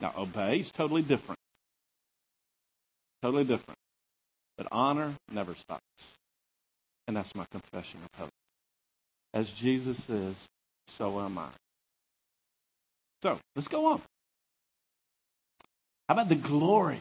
[0.00, 1.38] Now, obey is totally different.
[3.20, 3.78] Totally different.
[4.56, 5.82] But honor never stops.
[7.06, 8.30] And that's my confession of hope.
[9.34, 10.36] As Jesus is,
[10.88, 11.48] so am I.
[13.22, 14.02] So, let's go on.
[16.08, 16.98] How about the glory?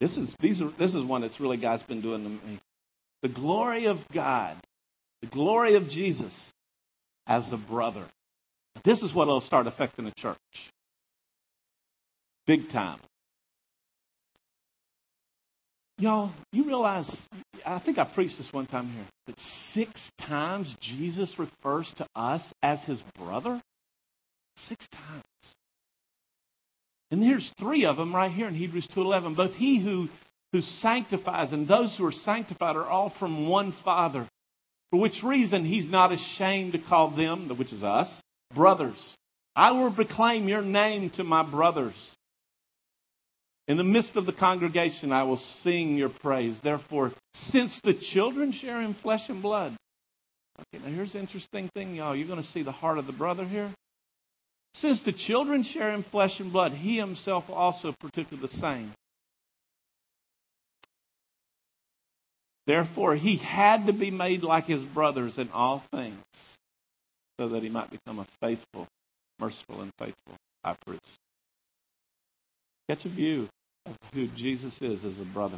[0.00, 2.58] This is these are this is one that's really God's been doing to me.
[3.22, 4.56] The glory of God,
[5.20, 6.52] the glory of Jesus
[7.26, 8.04] as a brother.
[8.82, 10.36] This is what will start affecting the church.
[12.46, 12.98] Big time.
[15.98, 17.28] Y'all, you realize,
[17.66, 22.54] I think I preached this one time here, that six times Jesus refers to us
[22.62, 23.60] as his brother?
[24.56, 25.24] Six times.
[27.10, 29.36] And here's three of them right here in Hebrews 2.11.
[29.36, 30.08] Both he who,
[30.52, 34.26] who sanctifies and those who are sanctified are all from one Father,
[34.90, 38.22] for which reason he's not ashamed to call them, which is us,
[38.54, 39.16] brothers.
[39.56, 42.14] I will proclaim your name to my brothers.
[43.68, 46.58] In the midst of the congregation, I will sing your praise.
[46.58, 49.74] Therefore, since the children share in flesh and blood.
[50.58, 52.16] Okay, now here's the interesting thing, y'all.
[52.16, 53.70] You're going to see the heart of the brother here.
[54.74, 58.92] Since the children share in flesh and blood, he himself also partook of the same.
[62.66, 66.22] Therefore, he had to be made like his brothers in all things,
[67.40, 68.86] so that he might become a faithful,
[69.38, 71.18] merciful, and faithful high priest.
[72.86, 73.48] Catch a view
[73.86, 75.56] of who Jesus is as a brother.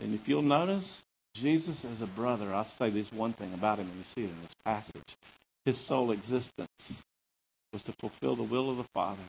[0.00, 1.00] And if you'll notice,
[1.34, 4.30] Jesus as a brother, I'll say this one thing about him, and you see it
[4.30, 5.16] in this passage.
[5.64, 7.02] His sole existence
[7.72, 9.22] was to fulfill the will of the Father,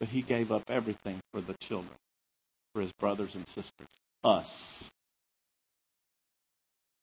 [0.00, 1.94] but he gave up everything for the children,
[2.74, 3.86] for his brothers and sisters,
[4.24, 4.90] us.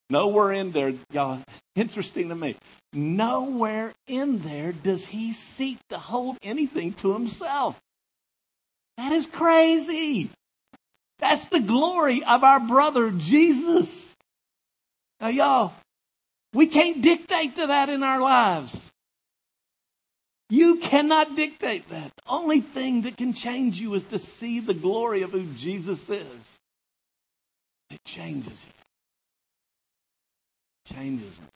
[0.09, 1.39] Nowhere in there, y'all,
[1.75, 2.55] interesting to me,
[2.93, 7.79] nowhere in there does he seek to hold anything to himself.
[8.97, 10.31] That is crazy.
[11.19, 14.15] That's the glory of our brother Jesus.
[15.21, 15.73] Now, y'all,
[16.53, 18.91] we can't dictate to that in our lives.
[20.49, 22.11] You cannot dictate that.
[22.15, 26.09] The only thing that can change you is to see the glory of who Jesus
[26.09, 26.57] is.
[27.91, 28.78] It changes you.
[30.93, 31.47] Changes me.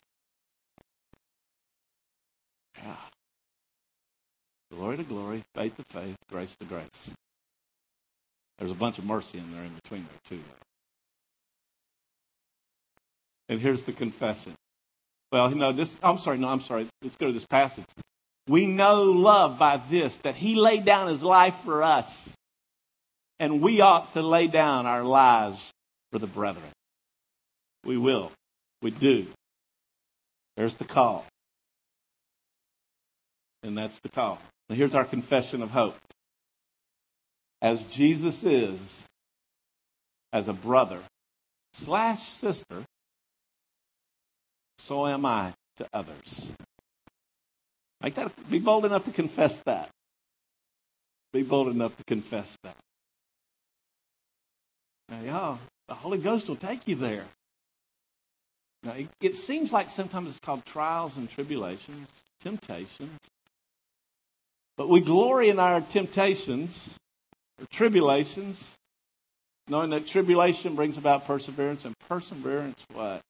[2.84, 2.96] Yeah.
[4.72, 7.10] Glory to glory, faith to faith, grace to grace.
[8.58, 10.44] There's a bunch of mercy in there in between there, too.
[13.50, 14.54] And here's the confession.
[15.32, 16.88] Well, you know, this, I'm sorry, no, I'm sorry.
[17.02, 17.86] Let's go to this passage.
[18.48, 22.30] We know love by this, that he laid down his life for us.
[23.40, 25.72] And we ought to lay down our lives
[26.12, 26.64] for the brethren.
[27.84, 28.32] We will.
[28.84, 29.26] We do.
[30.58, 31.26] There's the call.
[33.64, 34.40] And that's the call.
[34.70, 35.96] Now here's our confession of hope.
[37.62, 39.06] As Jesus is,
[40.34, 41.00] as a brother
[41.76, 42.84] slash sister,
[44.80, 46.46] so am I to others.
[48.02, 49.90] Like that, be bold enough to confess that.
[51.32, 52.76] Be bold enough to confess that.
[55.08, 57.24] Now, y'all, the Holy Ghost will take you there.
[58.84, 62.10] Now, it, it seems like sometimes it's called trials and tribulations,
[62.42, 63.20] temptations.
[64.76, 66.94] But we glory in our temptations,
[67.60, 68.76] or tribulations,
[69.70, 73.22] knowing that tribulation brings about perseverance, and perseverance, what?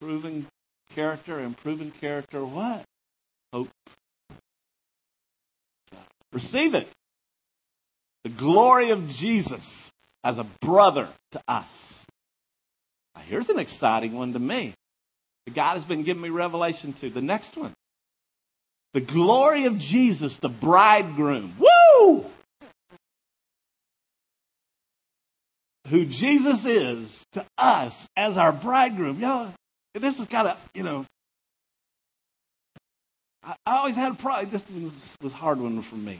[0.00, 0.46] Proven
[0.94, 2.82] character, and proven character, what?
[3.52, 3.70] Hope.
[6.32, 6.88] Receive it.
[8.24, 9.90] The glory of Jesus
[10.22, 12.05] as a brother to us.
[13.16, 14.74] Now, here's an exciting one to me.
[15.52, 17.08] God has been giving me revelation to.
[17.08, 17.72] The next one.
[18.94, 21.54] The glory of Jesus, the bridegroom.
[21.58, 22.26] Woo!
[25.88, 29.20] Who Jesus is to us as our bridegroom.
[29.20, 29.52] Y'all,
[29.94, 31.04] this is kind of, you know,
[33.44, 34.50] I, I always had a problem.
[34.50, 36.18] This was, was a hard one for me.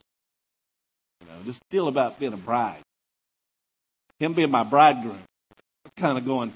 [1.21, 2.81] You know, this deal about being a bride.
[4.21, 5.19] Him being my bridegroom.
[5.85, 6.53] It's Kind of going,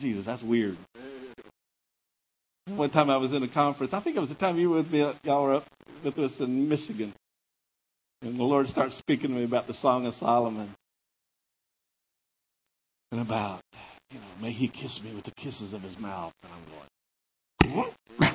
[0.00, 0.76] Jesus, that's weird.
[2.66, 3.92] One time I was in a conference.
[3.92, 5.00] I think it was the time you were with me.
[5.24, 5.66] Y'all were up
[6.02, 7.12] with us in Michigan.
[8.22, 10.72] And the Lord starts speaking to me about the Song of Solomon.
[13.10, 13.60] And about,
[14.10, 16.32] you know, may he kiss me with the kisses of his mouth.
[16.42, 17.92] And I'm going,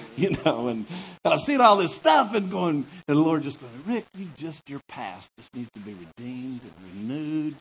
[0.18, 0.86] you know, and,
[1.24, 4.28] and I've seen all this stuff and going, and the Lord just going, Rick, you
[4.36, 7.56] just, your past just needs to be redeemed and renewed.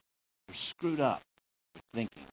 [0.48, 1.22] You're screwed up
[1.74, 2.24] with thinking.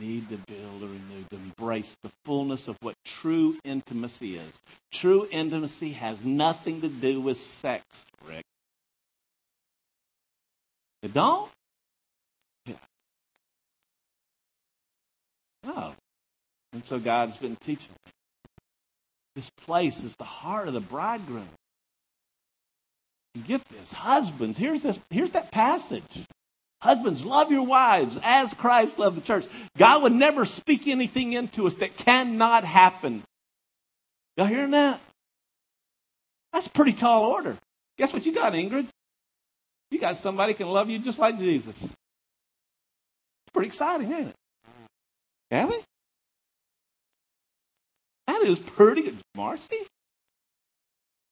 [0.00, 4.60] Need to build a renewed, to embrace the fullness of what true intimacy is.
[4.92, 7.84] True intimacy has nothing to do with sex,
[8.28, 8.44] Rick.
[11.02, 11.50] It don't?
[12.66, 12.74] Yeah.
[15.66, 15.94] Oh.
[16.72, 17.94] And so God's been teaching.
[19.36, 21.48] This place is the heart of the bridegroom.
[23.46, 23.92] get this.
[23.92, 26.24] Husbands, here's this, here's that passage.
[26.84, 29.46] Husbands, love your wives as Christ loved the church.
[29.78, 33.22] God would never speak anything into us that cannot happen.
[34.36, 35.00] Y'all hearing that?
[36.52, 37.56] That's a pretty tall order.
[37.96, 38.86] Guess what you got, Ingrid?
[39.90, 41.74] You got somebody can love you just like Jesus.
[41.82, 41.92] It's
[43.54, 44.34] pretty exciting, ain't it?
[45.52, 45.82] Have it?
[48.26, 49.16] That is pretty good.
[49.34, 49.78] Marcy?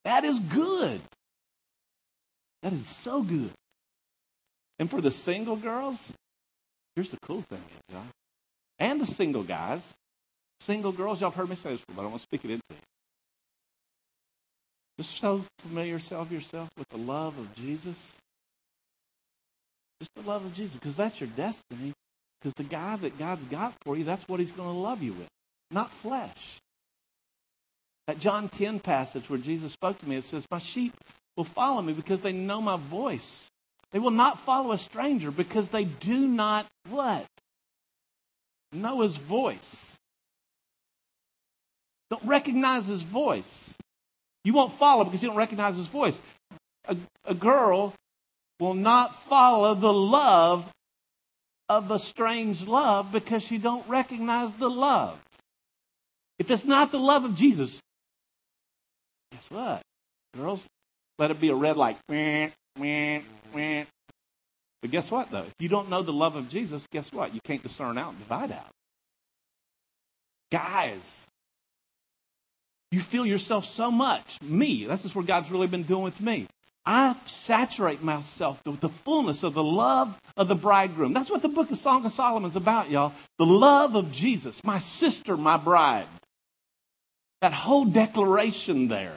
[0.07, 1.03] That is good.
[2.62, 3.50] That is so good.
[4.83, 5.97] And for the single girls,
[6.97, 7.62] here's the cool thing,
[7.93, 8.03] y'all.
[8.80, 9.80] And the single guys,
[10.59, 12.51] single girls, y'all have heard me say this before, but I want to speak it
[12.51, 12.76] into you.
[14.99, 18.16] Just so familiar yourself yourself with the love of Jesus.
[20.01, 21.93] Just the love of Jesus, because that's your destiny.
[22.41, 25.12] Because the guy that God's got for you, that's what he's going to love you
[25.12, 25.28] with,
[25.70, 26.59] not flesh.
[28.09, 30.93] That John 10 passage where Jesus spoke to me, it says, My sheep
[31.37, 33.49] will follow me because they know my voice.
[33.93, 37.26] They will not follow a stranger because they do not what?
[38.72, 39.97] Know his voice.
[42.11, 43.74] Don't recognize his voice.
[44.45, 46.18] You won't follow because you don't recognize his voice.
[46.86, 47.95] A, a girl
[48.59, 50.70] will not follow the love
[51.68, 55.18] of a strange love because she don't recognize the love.
[56.38, 57.78] If it's not the love of Jesus,
[59.32, 59.82] Guess what?
[60.36, 60.62] Girls,
[61.18, 61.97] let it be a red light.
[62.77, 63.87] But
[64.91, 65.45] guess what, though?
[65.45, 67.35] If you don't know the love of Jesus, guess what?
[67.35, 68.70] You can't discern out and divide out.
[70.51, 71.27] Guys,
[72.91, 74.41] you feel yourself so much.
[74.43, 76.47] Me, that's just what God's really been doing with me.
[76.85, 81.12] I saturate myself with the fullness of the love of the bridegroom.
[81.12, 83.12] That's what the book of Song of Solomon is about, y'all.
[83.39, 86.07] The love of Jesus, my sister, my bride.
[87.41, 89.16] That whole declaration there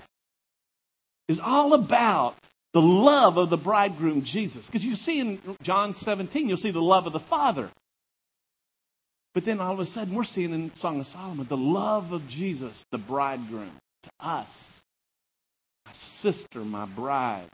[1.28, 2.38] is all about
[2.76, 4.66] the love of the bridegroom Jesus.
[4.66, 7.70] Because you see in John 17, you'll see the love of the Father.
[9.34, 12.28] But then all of a sudden, we're seeing in Song of Solomon the love of
[12.28, 13.72] Jesus, the bridegroom,
[14.04, 14.82] to us.
[15.86, 17.48] My sister, my bride.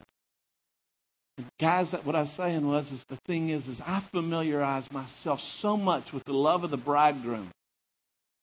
[1.37, 5.39] And guys, what I was saying was, is the thing is, is I familiarize myself
[5.39, 7.51] so much with the love of the bridegroom.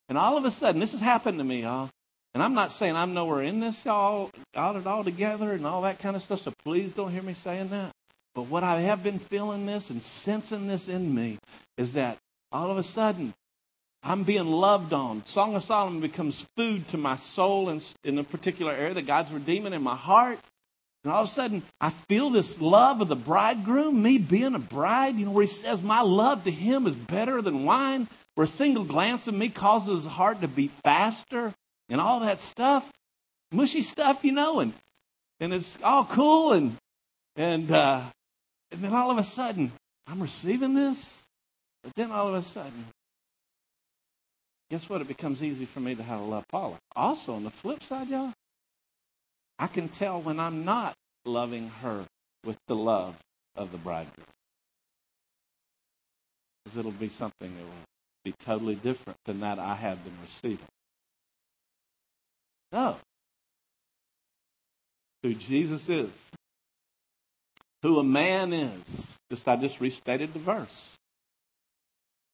[0.08, 1.90] And all of a sudden, this has happened to me, y'all.
[2.34, 5.82] And I'm not saying I'm nowhere in this all got it all together and all
[5.82, 7.92] that kind of stuff, so please don't hear me saying that.
[8.34, 11.38] But what I have been feeling this and sensing this in me
[11.76, 12.18] is that
[12.52, 13.34] all of a sudden
[14.02, 15.24] I'm being loved on.
[15.26, 19.32] Song of Solomon becomes food to my soul in, in a particular area that God's
[19.32, 20.38] redeeming in my heart.
[21.04, 24.60] And all of a sudden, I feel this love of the bridegroom, me being a
[24.60, 28.44] bride, you know, where he says, My love to him is better than wine, where
[28.44, 31.54] a single glance of me causes his heart to beat faster
[31.88, 32.90] and all that stuff,
[33.52, 34.72] mushy stuff, you know, and
[35.40, 36.76] and it's all cool and
[37.36, 38.02] and uh,
[38.72, 39.72] and then all of a sudden
[40.06, 41.22] I'm receiving this,
[41.82, 42.86] but then all of a sudden
[44.70, 45.00] guess what?
[45.00, 46.76] It becomes easy for me to how to love Paula.
[46.94, 48.32] Also, on the flip side, y'all,
[49.58, 52.04] I can tell when I'm not loving her
[52.44, 53.16] with the love
[53.56, 54.26] of the bridegroom.
[56.64, 57.84] Because it'll be something that will
[58.24, 60.66] be totally different than that I have been receiving.
[62.72, 62.96] No.
[65.22, 66.10] Who Jesus is,
[67.82, 69.06] who a man is.
[69.30, 70.94] Just I just restated the verse.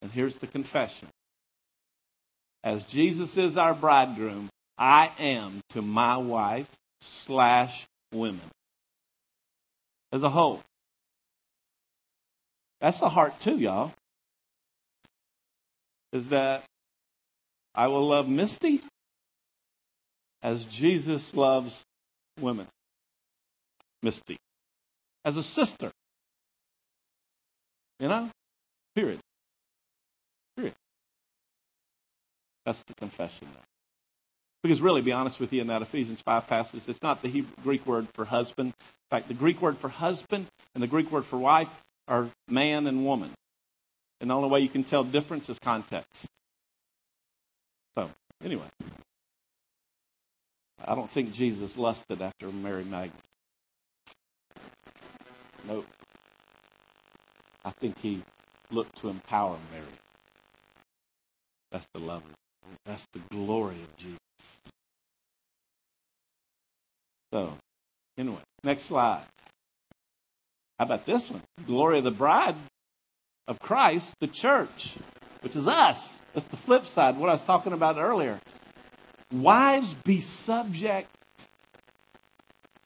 [0.03, 1.09] And here's the confession.
[2.63, 6.69] As Jesus is our bridegroom, I am to my wife
[7.01, 8.41] slash women
[10.13, 10.63] as a whole.
[12.81, 13.93] That's the heart too, y'all.
[16.13, 16.63] Is that
[17.75, 18.83] I will love Misty
[20.45, 21.83] as Jesus loves
[22.39, 22.67] women.
[24.03, 24.37] Misty.
[25.25, 25.91] As a sister.
[27.99, 28.31] You know?
[28.95, 29.19] Period.
[30.57, 30.75] Period.
[32.67, 33.49] That's the confession.
[33.53, 33.61] Though.
[34.63, 37.55] Because really, be honest with you, in that Ephesians 5 passage, it's not the Hebrew,
[37.63, 38.69] Greek word for husband.
[38.69, 38.75] In
[39.11, 41.71] fact, the Greek word for husband and the Greek word for wife
[42.07, 43.31] are man and woman.
[44.21, 46.27] And the only way you can tell difference is context.
[47.95, 48.11] So,
[48.45, 48.67] anyway.
[50.87, 53.13] I don't think Jesus lusted after Mary Magdalene.
[55.67, 55.87] Nope.
[57.65, 58.23] I think he
[58.71, 59.87] looked to empower Mary.
[61.73, 62.23] That's the love.
[62.85, 64.19] That's the glory of Jesus.
[67.33, 67.53] So,
[68.19, 69.25] anyway, next slide.
[70.79, 71.43] How about this one?
[71.67, 72.57] Glory of the bride
[73.49, 74.95] of Christ, the church,
[75.41, 76.17] which is us.
[76.35, 78.39] That's the flip side, what I was talking about earlier.
[79.43, 81.09] Wives, be subject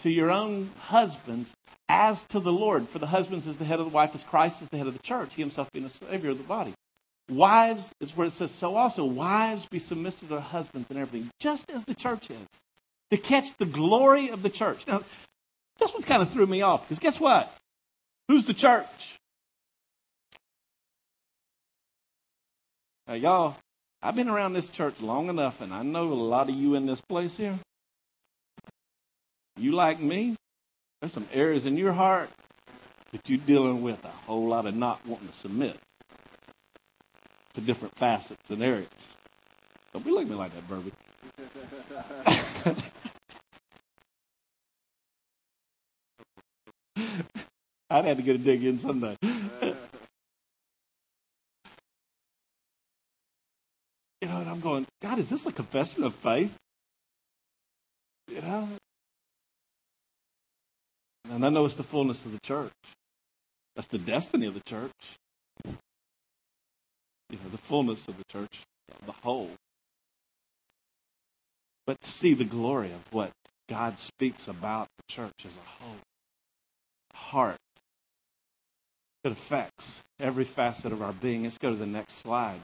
[0.00, 1.52] to your own husbands
[1.88, 2.88] as to the Lord.
[2.88, 4.94] For the husband is the head of the wife, as Christ is the head of
[4.94, 6.74] the church, he himself being the Savior of the body.
[7.30, 11.30] Wives is where it says, so also, wives be submissive to their husbands and everything,
[11.38, 12.46] just as the church is,
[13.10, 14.86] to catch the glory of the church.
[14.86, 15.02] Now,
[15.78, 17.54] this one's kind of threw me off, because guess what?
[18.28, 19.18] Who's the church?
[23.06, 23.56] Now, y'all,
[24.00, 26.86] I've been around this church long enough, and I know a lot of you in
[26.86, 27.58] this place here.
[29.56, 30.36] You like me,
[31.00, 32.30] there's some areas in your heart
[33.10, 35.76] that you're dealing with a whole lot of not wanting to submit
[37.54, 38.88] to different facets and areas.
[39.92, 40.92] Don't be looking at me like that, Burby.
[47.90, 49.16] I'd have to get a dig in someday.
[54.58, 56.52] I'm going, God, is this a confession of faith?
[58.26, 58.68] You know?
[61.30, 62.72] And I know it's the fullness of the church.
[63.76, 64.90] That's the destiny of the church.
[65.64, 65.76] You
[67.30, 68.62] know, the fullness of the church,
[69.06, 69.52] the whole.
[71.86, 73.30] But to see the glory of what
[73.68, 76.00] God speaks about the church as a whole.
[77.14, 77.58] Heart.
[79.22, 81.44] It affects every facet of our being.
[81.44, 82.58] Let's go to the next slide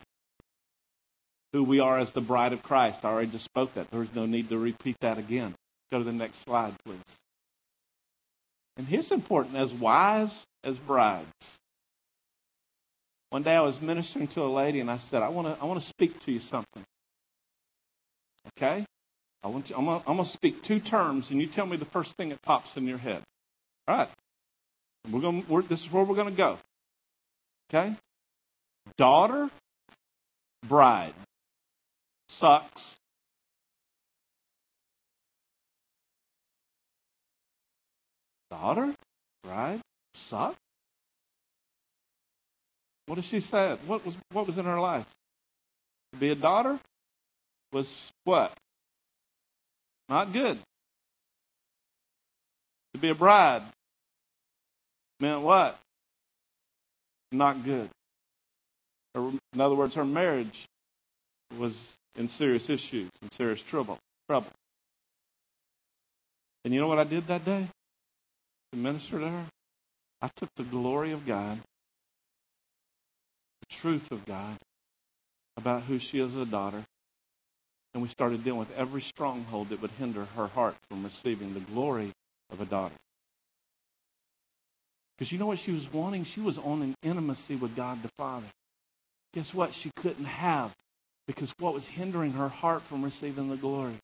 [1.54, 3.04] who we are as the bride of Christ.
[3.04, 3.88] I already just spoke that.
[3.92, 5.54] There's no need to repeat that again.
[5.92, 6.98] Go to the next slide, please.
[8.76, 11.28] And here's important as wives, as brides.
[13.30, 15.66] One day I was ministering to a lady and I said, I want to I
[15.66, 16.82] want to speak to you something.
[18.58, 18.84] Okay?
[19.44, 22.16] I want you, I'm going to speak two terms and you tell me the first
[22.16, 23.22] thing that pops in your head.
[23.86, 24.08] All right.
[25.08, 26.58] We're going we're, this is where we're going to go.
[27.70, 27.94] Okay?
[28.96, 29.48] Daughter,
[30.66, 31.14] bride
[32.38, 32.96] sucks.
[38.50, 38.94] Daughter,
[39.44, 39.80] right?
[40.14, 40.54] Suck.
[43.06, 43.76] What did she say?
[43.86, 45.06] What was what was in her life?
[46.12, 46.78] To be a daughter
[47.72, 47.92] was
[48.24, 48.52] what?
[50.08, 50.58] Not good.
[52.94, 53.62] To be a bride
[55.20, 55.78] meant what?
[57.32, 57.90] Not good.
[59.16, 60.66] in other words, her marriage
[61.58, 63.98] was in serious issues, in serious trouble.
[64.28, 64.50] Trouble.
[66.64, 67.66] And you know what I did that day
[68.72, 69.44] to minister to her?
[70.22, 71.58] I took the glory of God,
[73.60, 74.56] the truth of God
[75.56, 76.82] about who she is as a daughter,
[77.92, 81.60] and we started dealing with every stronghold that would hinder her heart from receiving the
[81.60, 82.10] glory
[82.50, 82.94] of a daughter.
[85.16, 86.24] Because you know what she was wanting?
[86.24, 88.46] She was wanting intimacy with God the Father.
[89.34, 89.74] Guess what?
[89.74, 90.72] She couldn't have
[91.26, 93.96] because what was hindering her heart from receiving the glory?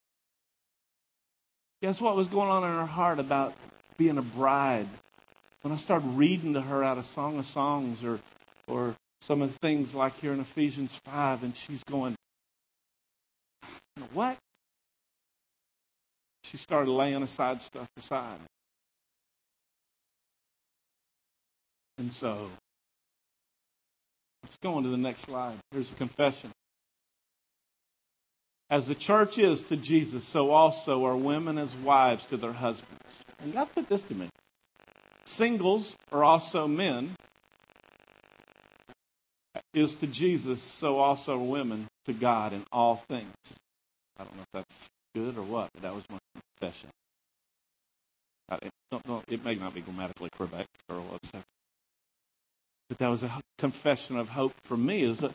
[1.81, 3.53] Guess what was going on in her heart about
[3.97, 4.87] being a bride?
[5.61, 8.19] When I started reading to her out of Song of Songs or,
[8.67, 12.15] or some of the things like here in Ephesians 5, and she's going,
[14.13, 14.37] what?
[16.43, 18.39] She started laying aside stuff aside.
[21.97, 22.49] And so,
[24.43, 25.55] let's go on to the next slide.
[25.71, 26.51] Here's a confession.
[28.71, 33.03] As the church is to Jesus, so also are women as wives to their husbands.
[33.43, 34.29] And God put this to me.
[35.25, 37.13] Singles are also men.
[39.73, 43.35] Is to Jesus, so also are women to God in all things.
[44.17, 46.17] I don't know if that's good or what, but that was my
[46.59, 46.89] confession.
[48.61, 51.43] It, don't, don't, it may not be grammatically correct or whatsoever.
[52.87, 55.03] But that was a confession of hope for me.
[55.03, 55.31] Is that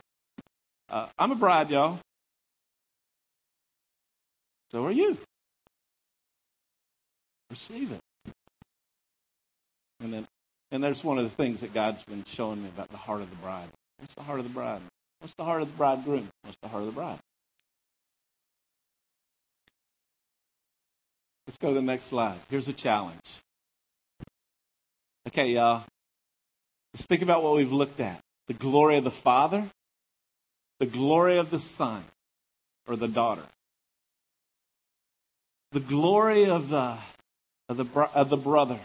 [0.89, 1.99] uh, I'm a bride, y'all.
[4.71, 5.17] So are you.
[7.49, 8.33] Receive it.
[10.01, 10.27] And then,
[10.71, 13.29] and there's one of the things that God's been showing me about the heart of
[13.29, 13.69] the bride.
[13.99, 14.81] What's the heart of the bride?
[15.19, 16.27] What's the heart of the bridegroom?
[16.43, 17.19] What's the heart of the bride?
[21.47, 22.37] Let's go to the next slide.
[22.49, 23.21] Here's a challenge.
[25.27, 25.83] Okay, y'all.
[26.93, 29.69] Let's think about what we've looked at the glory of the Father,
[30.79, 32.03] the glory of the Son,
[32.87, 33.43] or the daughter.
[35.71, 36.97] The glory of the,
[37.69, 38.79] of the, of the brother,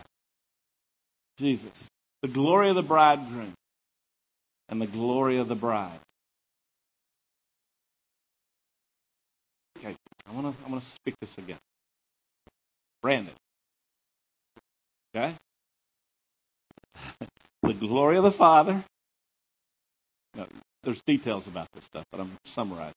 [1.39, 1.89] Jesus.
[2.23, 3.55] The glory of the bridegroom,
[4.69, 5.99] and the glory of the bride.
[9.79, 9.97] Okay,
[10.29, 11.59] I want to I want to speak this again.
[13.03, 13.35] Brandon.
[15.15, 15.35] Okay?
[17.63, 18.83] the glory of the Father.
[20.35, 20.47] Now,
[20.85, 22.95] there's details about this stuff, but I'm summarizing.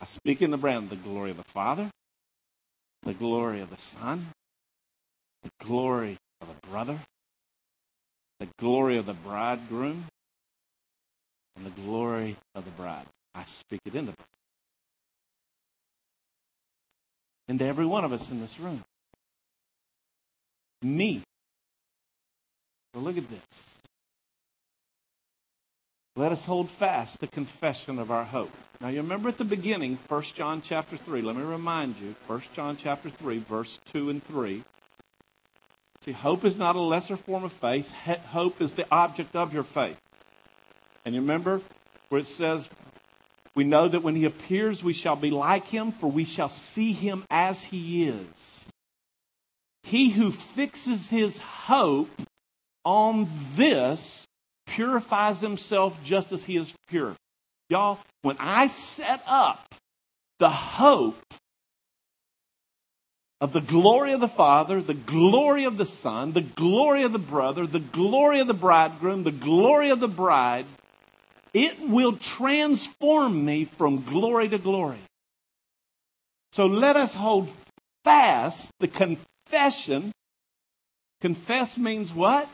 [0.00, 1.90] I speak in the brand the glory of the Father,
[3.02, 4.28] the glory of the Son,
[5.42, 6.98] the glory of the brother,
[8.40, 10.06] the glory of the bridegroom,
[11.56, 13.06] and the glory of the bride.
[13.34, 14.12] I speak it into
[17.48, 18.84] into every one of us in this room
[20.82, 21.22] me.
[22.94, 23.77] So look at this.
[26.18, 28.50] Let us hold fast the confession of our hope.
[28.80, 31.22] Now you remember at the beginning, 1 John chapter 3.
[31.22, 34.64] Let me remind you, 1 John chapter 3, verse 2 and 3.
[36.00, 37.88] See, hope is not a lesser form of faith.
[38.32, 39.96] Hope is the object of your faith.
[41.04, 41.62] And you remember
[42.08, 42.68] where it says,
[43.54, 46.92] We know that when he appears, we shall be like him, for we shall see
[46.92, 48.64] him as he is.
[49.84, 52.10] He who fixes his hope
[52.84, 54.26] on this
[54.68, 57.14] purifies himself just as he is pure.
[57.68, 59.74] Y'all, when I set up
[60.38, 61.20] the hope
[63.40, 67.18] of the glory of the Father, the glory of the Son, the glory of the
[67.18, 70.66] brother, the glory of the bridegroom, the glory of the bride,
[71.54, 74.98] it will transform me from glory to glory.
[76.52, 77.50] So let us hold
[78.04, 80.12] fast the confession.
[81.20, 82.48] Confess means what?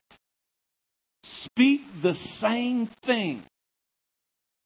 [1.25, 3.43] Speak the same thing.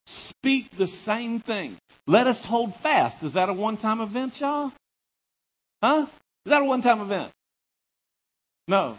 [0.07, 1.77] Speak the same thing.
[2.09, 3.23] Let us hold fast.
[3.23, 4.73] Is that a one time event, y'all?
[5.81, 6.07] Huh?
[6.45, 7.31] Is that a one time event?
[8.67, 8.99] No.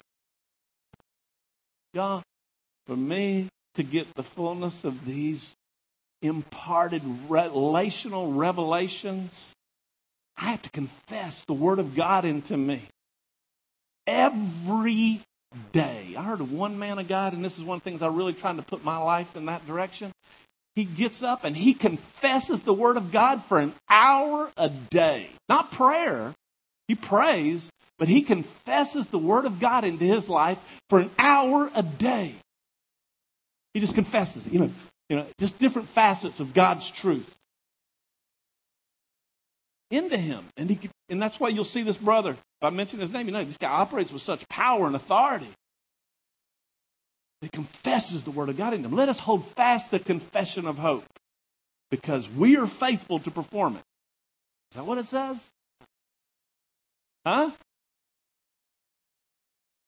[1.94, 2.24] Y'all,
[2.88, 5.54] for me to get the fullness of these
[6.22, 9.54] imparted relational revelations,
[10.38, 12.84] I have to confess the Word of God into me
[14.08, 15.22] every
[15.72, 16.16] day.
[16.18, 18.16] I heard of one man of God, and this is one of the things I'm
[18.16, 20.12] really trying to put my life in that direction.
[20.76, 25.30] He gets up and he confesses the Word of God for an hour a day.
[25.50, 26.34] Not prayer.
[26.88, 30.58] He prays, but he confesses the Word of God into his life
[30.90, 32.36] for an hour a day.
[33.74, 34.72] He just confesses you know,
[35.10, 37.36] you know, just different facets of God's truth
[39.92, 40.46] into him.
[40.58, 42.38] And he and that's why you'll see this brother.
[42.62, 45.48] If I mention his name, you know, this guy operates with such power and authority.
[47.42, 48.92] He confesses the word of God in him.
[48.92, 51.06] Let us hold fast the confession of hope
[51.90, 53.84] because we are faithful to perform it.
[54.72, 55.42] Is that what it says?
[57.26, 57.52] Huh?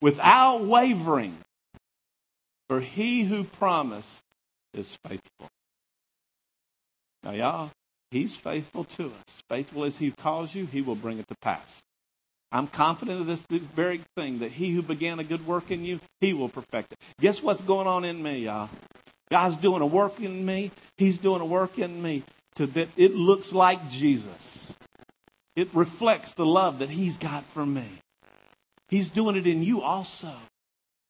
[0.01, 1.37] Without wavering,
[2.69, 4.23] for he who promised
[4.73, 5.49] is faithful.
[7.23, 7.71] Now, y'all,
[8.11, 9.41] He's faithful to us.
[9.47, 11.81] Faithful as He calls you, He will bring it to pass.
[12.51, 13.41] I'm confident of this
[13.75, 16.99] very thing that He who began a good work in you, He will perfect it.
[17.19, 18.69] Guess what's going on in me, y'all?
[19.29, 20.71] God's doing a work in me.
[20.97, 22.23] He's doing a work in me
[22.55, 24.73] to that it looks like Jesus.
[25.55, 27.85] It reflects the love that He's got for me.
[28.89, 30.33] He's doing it in you also.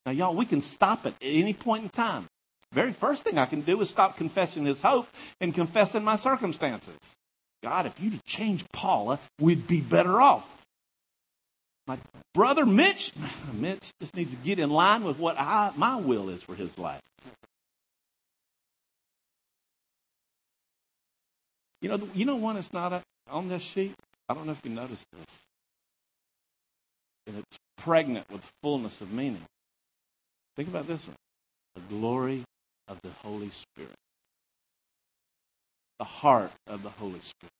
[0.05, 2.27] Now, y'all, we can stop it at any point in time.
[2.71, 5.07] Very first thing I can do is stop confessing his hope
[5.41, 6.97] and confessing my circumstances.
[7.63, 10.60] God, if you'd change Paula, we'd be better off.
[11.87, 11.97] My
[12.33, 13.11] brother Mitch,
[13.53, 16.77] Mitch just needs to get in line with what I, my will is for his
[16.77, 17.01] life.
[21.81, 23.93] You know, you know one that's not on this sheet?
[24.29, 25.39] I don't know if you noticed this.
[27.27, 29.43] And it's pregnant with fullness of meaning.
[30.55, 31.15] Think about this one.
[31.75, 32.43] The glory
[32.87, 33.95] of the Holy Spirit.
[35.97, 37.51] The heart of the Holy Spirit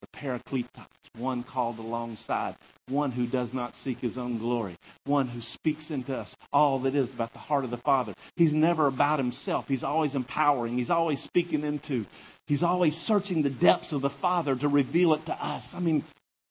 [0.00, 0.86] the Parakletos,
[1.16, 2.56] one called alongside,
[2.88, 6.94] one who does not seek his own glory, one who speaks into us all that
[6.94, 8.14] is about the heart of the Father.
[8.36, 9.68] He's never about himself.
[9.68, 10.76] He's always empowering.
[10.76, 12.06] He's always speaking into.
[12.46, 15.74] He's always searching the depths of the Father to reveal it to us.
[15.74, 16.04] I mean,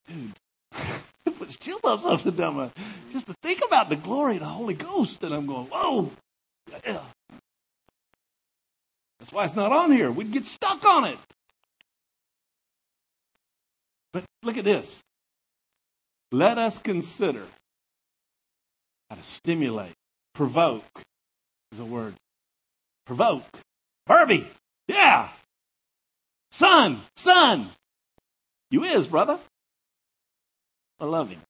[0.08, 0.34] dude,
[1.26, 2.72] it puts chill bumps up and down
[3.12, 6.12] just to think about the glory of the Holy Ghost, and I'm going, whoa.
[6.86, 7.02] Yeah.
[9.20, 10.12] That's why it's not on here.
[10.12, 11.18] We'd get stuck on it.
[14.44, 15.02] Look at this.
[16.32, 17.46] Let us consider
[19.10, 19.94] how to stimulate,
[20.34, 21.02] provoke
[21.72, 22.14] is a word.
[23.06, 23.44] Provoke.
[24.08, 24.48] Herbie.
[24.88, 25.30] Yeah.
[26.52, 27.70] Son, son.
[28.72, 29.40] You is, brother.
[31.00, 31.42] I love him.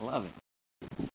[0.00, 1.08] I love him.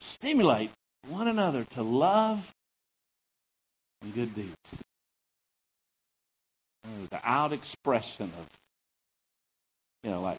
[0.00, 0.70] Stimulate
[1.08, 2.54] one another to love
[4.02, 4.54] and good deeds
[6.86, 8.46] Mm, the out expression of,
[10.02, 10.38] you know, like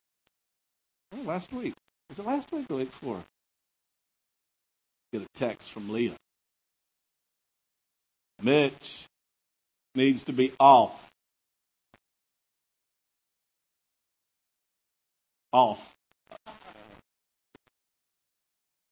[1.13, 1.73] oh, last week.
[2.09, 3.23] Was it last week or week before?
[5.11, 6.15] Get a text from Leah.
[8.41, 9.05] Mitch
[9.95, 11.09] needs to be off.
[15.51, 15.95] Off.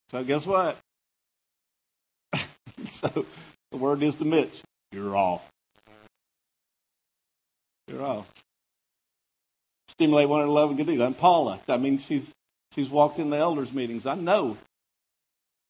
[0.10, 0.78] So guess what?
[2.90, 3.26] so
[3.72, 5.42] the word is to Mitch, you're off.
[7.88, 8.32] You're off.
[9.90, 11.02] Stimulate one love and good deeds.
[11.02, 11.60] I'm Paula.
[11.68, 12.34] I mean, she's
[12.74, 14.06] she's walked in the elders meetings.
[14.06, 14.58] I know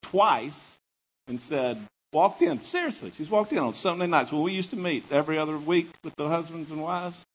[0.04, 0.78] twice
[1.28, 1.78] and said,
[2.12, 2.62] walked in.
[2.62, 5.90] Seriously, she's walked in on Sunday nights when we used to meet every other week
[6.04, 7.26] with the husbands and wives.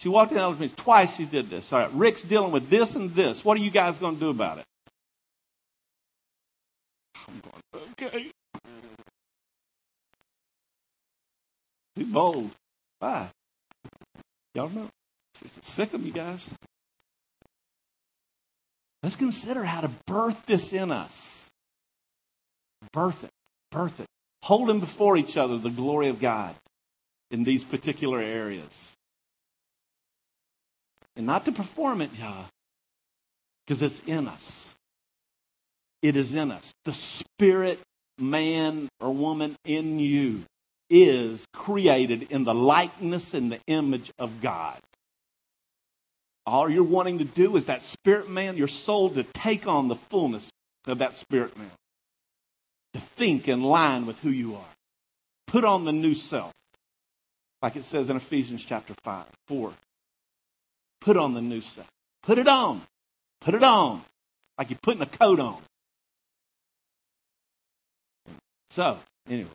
[0.00, 1.16] She walked in elders meetings twice.
[1.16, 1.72] She did this.
[1.72, 3.44] All right, Rick's dealing with this and this.
[3.44, 4.64] What are you guys going to do about it?
[7.72, 8.30] Going, okay.
[11.96, 12.50] Be bold.
[13.00, 13.28] Bye.
[14.58, 14.88] Y'all know?
[15.60, 16.44] Sick of you guys.
[19.04, 21.46] Let's consider how to birth this in us.
[22.92, 23.30] Birth it.
[23.70, 24.06] Birth it.
[24.42, 26.56] Hold Holding before each other the glory of God
[27.30, 28.96] in these particular areas.
[31.14, 32.46] And not to perform it, y'all,
[33.64, 34.74] because it's in us.
[36.02, 36.72] It is in us.
[36.84, 37.78] The spirit
[38.18, 40.42] man or woman in you
[40.90, 44.78] is created in the likeness and the image of God.
[46.46, 49.96] All you're wanting to do is that spirit man, your soul, to take on the
[49.96, 50.50] fullness
[50.86, 51.70] of that spirit man.
[52.94, 54.74] To think in line with who you are.
[55.46, 56.52] Put on the new self.
[57.60, 59.72] Like it says in Ephesians chapter 5, 4.
[61.00, 61.88] Put on the new self.
[62.22, 62.82] Put it on.
[63.40, 64.02] Put it on.
[64.56, 65.58] Like you're putting a coat on.
[68.70, 69.50] So, anyway.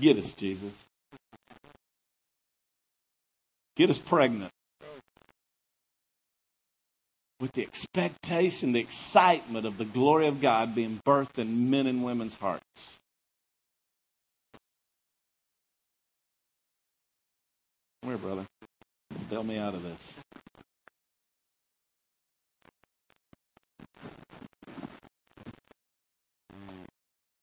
[0.00, 0.84] Get us, Jesus.
[3.76, 4.50] Get us pregnant
[7.40, 12.04] with the expectation, the excitement of the glory of God being birthed in men and
[12.04, 12.98] women's hearts.
[18.02, 18.44] Come here, brother.
[19.30, 20.18] Bail me out of this.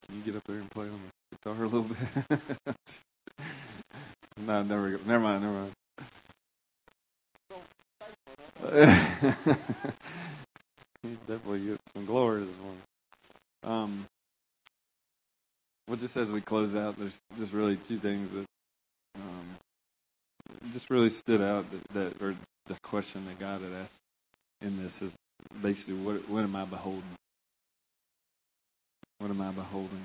[0.05, 1.11] Can you get up there and play on the
[1.43, 1.97] guitar a little bit.
[4.37, 5.73] no, never, never mind, never mind.
[11.03, 12.81] He's definitely got some glory this morning.
[13.63, 14.05] Um,
[15.87, 18.45] well, just as we close out, there's just really two things that
[19.15, 19.57] um,
[20.73, 22.35] just really stood out that, that, or
[22.67, 23.97] the question that God had asked
[24.61, 25.11] in this is
[25.61, 27.03] basically, what, what am I beholding?
[29.17, 30.03] What am I beholding?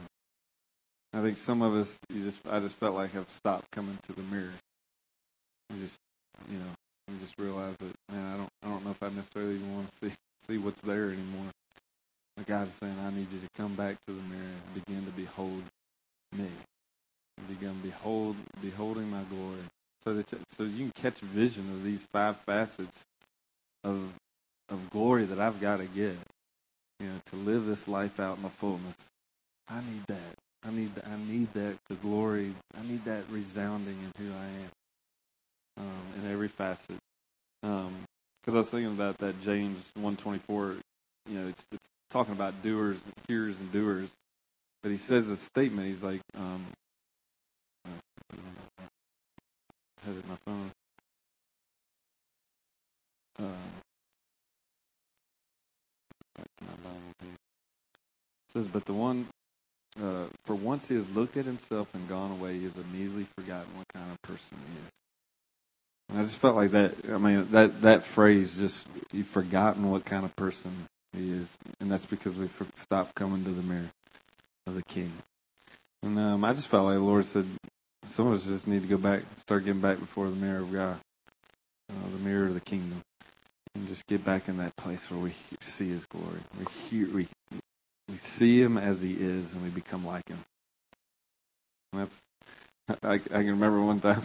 [1.16, 4.12] I think some of us, you just, I just felt like I've stopped coming to
[4.12, 4.52] the mirror.
[5.72, 5.96] I just,
[6.50, 6.66] you know,
[7.08, 9.88] I just realized that, man, I don't, I don't know if I necessarily even want
[9.88, 10.14] to see,
[10.46, 11.46] see what's there anymore.
[12.36, 15.12] But God's saying, I need you to come back to the mirror and begin to
[15.12, 15.62] behold
[16.36, 16.50] me.
[17.38, 19.64] And begin behold, beholding my glory.
[20.04, 23.04] So that, so you can catch vision of these five facets
[23.84, 24.12] of,
[24.68, 26.18] of glory that I've got to get.
[27.00, 28.96] You know, to live this life out in the fullness.
[29.66, 30.45] I need that.
[30.66, 32.54] I need I need that the glory.
[32.76, 36.98] I need that resounding in who I am um, in every facet.
[37.62, 38.06] Because um,
[38.48, 40.76] I was thinking about that James one twenty four.
[41.28, 44.08] You know, it's, it's talking about doers, and hearers, and doers.
[44.82, 45.88] But he says a statement.
[45.88, 46.66] He's like, um,
[50.04, 50.70] has it my phone?
[53.38, 53.44] Uh,
[58.52, 59.26] says, but the one,
[60.02, 63.76] uh, for once he has looked at himself and gone away, he has immediately forgotten
[63.76, 64.92] what kind of person he is.
[66.08, 66.94] And I just felt like that.
[67.10, 71.48] I mean, that that phrase just you've forgotten what kind of person he is,
[71.80, 73.90] and that's because we stopped coming to the mirror
[74.66, 75.12] of the King.
[76.02, 77.46] And um, I just felt like the Lord said,
[78.06, 80.72] some of us just need to go back, start getting back before the mirror of
[80.72, 81.00] God,
[81.90, 83.02] uh, the mirror of the kingdom,
[83.74, 85.32] and just get back in that place where we
[85.62, 86.40] see His glory.
[86.58, 87.28] We hear, we
[88.08, 90.44] we see Him as He is, and we become like Him.
[91.92, 92.22] And that's
[93.02, 94.22] I, I can remember one time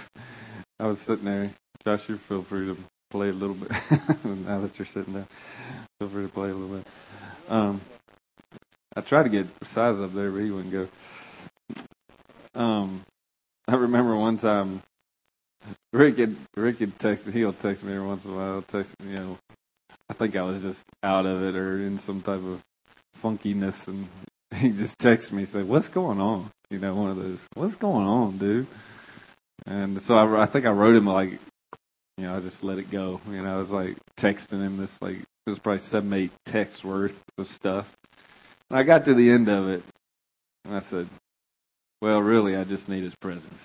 [0.79, 1.49] I was sitting there.
[1.83, 2.77] Josh, you feel free to
[3.09, 3.71] play a little bit
[4.23, 5.27] now that you're sitting there.
[5.99, 6.87] Feel free to play a little bit.
[7.49, 7.81] Um,
[8.95, 10.87] I tried to get size up there, but he wouldn't go.
[12.53, 13.01] Um,
[13.67, 14.83] I remember one time
[15.91, 17.33] Rick had Rick had texted.
[17.33, 18.61] He'll text me every once in a while.
[18.61, 19.37] Text me, you know.
[20.09, 22.61] I think I was just out of it or in some type of
[23.21, 24.07] funkiness, and
[24.55, 27.39] he just texted me, say, "What's going on?" You know, one of those.
[27.53, 28.67] What's going on, dude?
[29.65, 31.31] And so I, I think I wrote him like,
[32.17, 33.21] you know, I just let it go.
[33.29, 36.83] You know, I was like texting him this like it was probably seven, eight texts
[36.83, 37.91] worth of stuff.
[38.69, 39.83] And I got to the end of it,
[40.65, 41.07] and I said,
[42.01, 43.61] well, really, I just need his presence.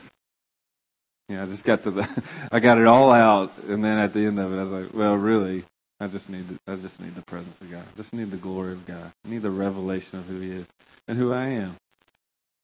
[1.29, 4.27] Yeah, I just got to the, I got it all out, and then at the
[4.27, 5.65] end of it, I was like, well, really,
[5.99, 7.83] I just need, the, I just need the presence of God.
[7.83, 9.13] I just need the glory of God.
[9.25, 10.67] I need the revelation of who He is
[11.09, 11.77] and who I am,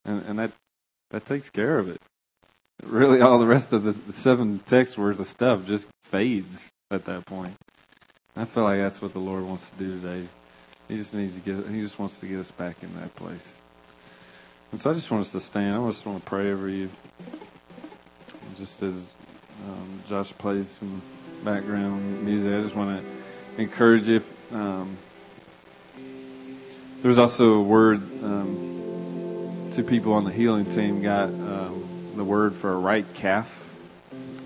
[0.04, 0.52] and and that
[1.10, 2.00] that takes care of it.
[2.82, 7.04] Really, all the rest of the, the seven text words of stuff just fades at
[7.06, 7.54] that point.
[8.36, 10.28] I feel like that's what the Lord wants to do today.
[10.88, 13.56] He just needs to get, He just wants to get us back in that place.
[14.72, 15.76] And so I just want us to stand.
[15.76, 16.90] I just want to pray over you.
[18.58, 21.02] Just as um, Josh plays some
[21.44, 24.22] background music, I just want to encourage you.
[24.52, 24.96] Um,
[27.02, 32.54] there's also a word um, two people on the healing team got um, the word
[32.54, 33.50] for a right calf.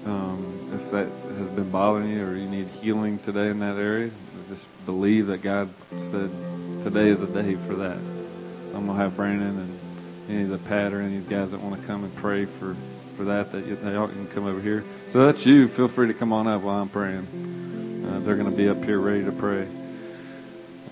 [0.05, 4.11] Um, if that has been bothering you or you need healing today in that area,
[4.49, 6.31] just believe that God said
[6.85, 7.99] today is a day for that.
[8.71, 9.79] So I'm going to have Brandon and
[10.29, 12.45] any of the Pat or any of these guys that want to come and pray
[12.45, 12.77] for,
[13.17, 14.85] for that, that y'all can come over here.
[15.17, 15.67] So that's you.
[15.69, 18.05] Feel free to come on up while I'm praying.
[18.07, 19.67] Uh, they're going to be up here ready to pray.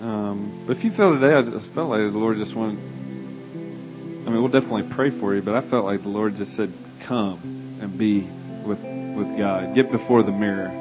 [0.01, 2.79] Um, but if you feel today, I just felt like the Lord just wanted.
[2.79, 6.73] I mean, we'll definitely pray for you, but I felt like the Lord just said,
[7.01, 7.39] "Come
[7.79, 8.21] and be
[8.65, 8.81] with
[9.15, 9.75] with God.
[9.75, 10.71] Get before the mirror."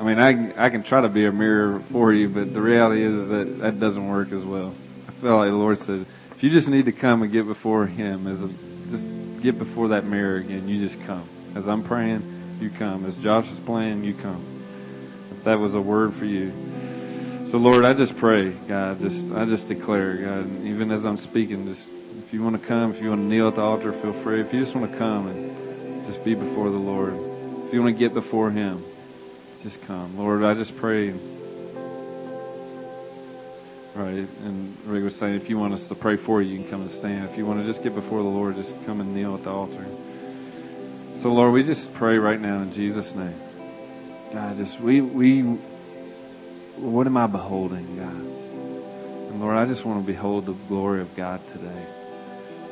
[0.00, 3.02] I mean, I I can try to be a mirror for you, but the reality
[3.02, 4.74] is that that doesn't work as well.
[5.06, 7.84] I felt like the Lord said, if you just need to come and get before
[7.84, 8.48] Him, as a,
[8.90, 9.06] just
[9.42, 11.28] get before that mirror again, you just come.
[11.54, 13.04] As I'm praying, you come.
[13.06, 14.44] As Josh is playing, you come.
[15.30, 16.52] If that was a word for you.
[17.50, 21.66] So Lord, I just pray, God, just I just declare, God, even as I'm speaking,
[21.66, 21.88] just
[22.18, 24.40] if you want to come, if you want to kneel at the altar, feel free.
[24.40, 27.14] If you just want to come and just be before the Lord,
[27.66, 28.84] if you want to get before Him,
[29.62, 30.18] just come.
[30.18, 31.14] Lord, I just pray
[33.98, 34.28] Right.
[34.44, 36.82] And Rick was saying, if you want us to pray for you, you can come
[36.82, 37.28] and stand.
[37.30, 39.50] If you want to just get before the Lord, just come and kneel at the
[39.50, 39.84] altar.
[41.20, 43.34] So, Lord, we just pray right now in Jesus' name.
[44.32, 45.42] God, just, we, we,
[46.76, 49.30] what am I beholding, God?
[49.30, 51.86] And Lord, I just want to behold the glory of God today.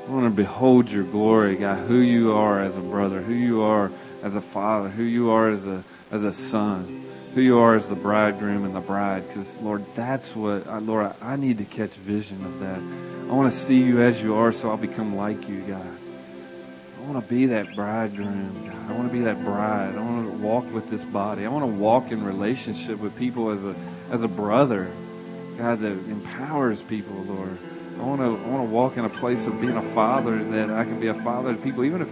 [0.06, 3.62] I want to behold your glory, God, who you are as a brother, who you
[3.62, 3.90] are
[4.22, 7.04] as a father, who you are as a, as a son
[7.36, 9.22] who you are as the bridegroom and the bride.
[9.28, 12.78] Because, Lord, that's what, uh, Lord, I need to catch vision of that.
[13.30, 16.05] I want to see you as you are so I'll become like you, God.
[17.06, 18.90] Want to be that bridegroom, God.
[18.90, 19.94] I want to be that bride.
[19.94, 21.46] I want to walk with this body.
[21.46, 23.76] I want to walk in relationship with people as a,
[24.10, 24.90] as a brother,
[25.56, 27.58] God, that empowers people, Lord.
[28.00, 30.68] I want to, I want to walk in a place of being a father that
[30.68, 32.08] I can be a father to people, even if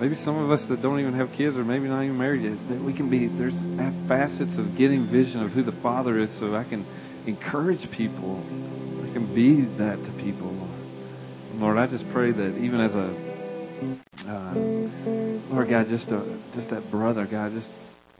[0.00, 2.68] maybe some of us that don't even have kids or maybe not even married yet,
[2.68, 3.58] that we can be, there's
[4.08, 6.84] facets of getting vision of who the Father is so I can
[7.26, 8.42] encourage people.
[9.08, 10.70] I can be that to people, Lord.
[11.60, 13.31] Lord, I just pray that even as a,
[14.26, 14.54] uh,
[15.50, 16.22] Lord God, just a,
[16.54, 17.70] just that brother, God, just,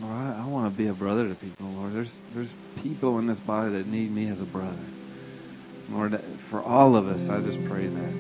[0.01, 1.93] Lord, I, I want to be a brother to people, Lord.
[1.93, 2.53] There's, there's
[2.83, 4.77] people in this body that need me as a brother.
[5.91, 6.19] Lord,
[6.51, 8.13] for all of us, I just pray that.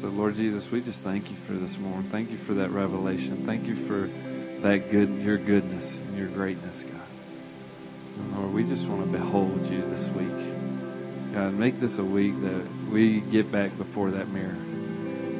[0.00, 2.02] So, Lord Jesus, we just thank you for this morning.
[2.10, 3.46] Thank you for that revelation.
[3.46, 4.10] Thank you for
[4.62, 7.00] that good, your goodness and your greatness, God.
[8.18, 11.34] And Lord, we just want to behold you this week.
[11.34, 14.56] God, make this a week that we get back before that mirror.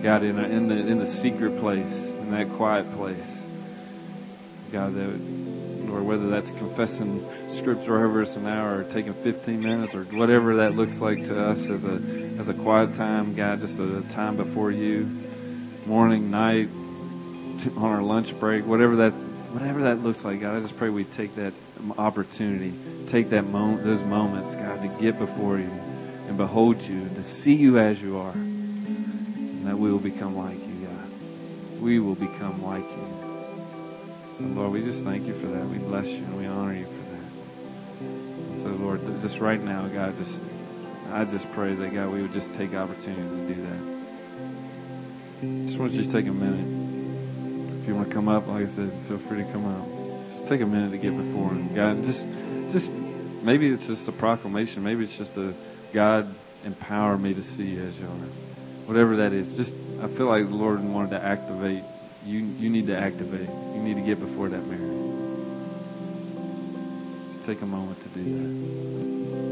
[0.03, 3.45] God, in, a, in the in the secret place, in that quiet place.
[4.73, 5.21] God, that
[5.89, 10.57] Lord, whether that's confessing scripture over us an hour or taking 15 minutes or whatever
[10.57, 12.01] that looks like to us as a
[12.39, 15.09] as a quiet time, God, just a time before you,
[15.87, 16.69] morning, night,
[17.77, 19.13] on our lunch break, whatever that
[19.53, 21.53] whatever that looks like, God, I just pray we take that
[21.97, 22.73] opportunity,
[23.07, 25.71] take that moment, those moments, God, to get before you
[26.27, 28.35] and behold you, to see you as you are,
[29.63, 31.09] and that we will become like you, God.
[31.81, 33.07] We will become like you.
[34.37, 35.65] So, Lord, we just thank you for that.
[35.67, 37.31] We bless you and we honor you for that.
[38.63, 40.41] So, Lord, just right now, God, just
[41.13, 43.79] I just pray that God, we would just take opportunity to do that.
[45.69, 46.67] Just want you to take a minute.
[47.83, 49.87] If you want to come up, like I said, feel free to come up.
[50.33, 52.05] Just take a minute to get before Him, God.
[52.05, 52.25] Just,
[52.73, 52.91] just
[53.45, 54.83] maybe it's just a proclamation.
[54.83, 55.55] Maybe it's just a
[55.93, 56.35] God
[56.65, 58.11] empower me to see you as you are.
[58.87, 59.73] Whatever that is, just
[60.03, 61.85] I feel like the Lord wanted to activate.
[62.25, 63.49] You, you need to activate.
[63.49, 64.93] You need to get before that mirror.
[67.33, 69.52] Just take a moment to do that.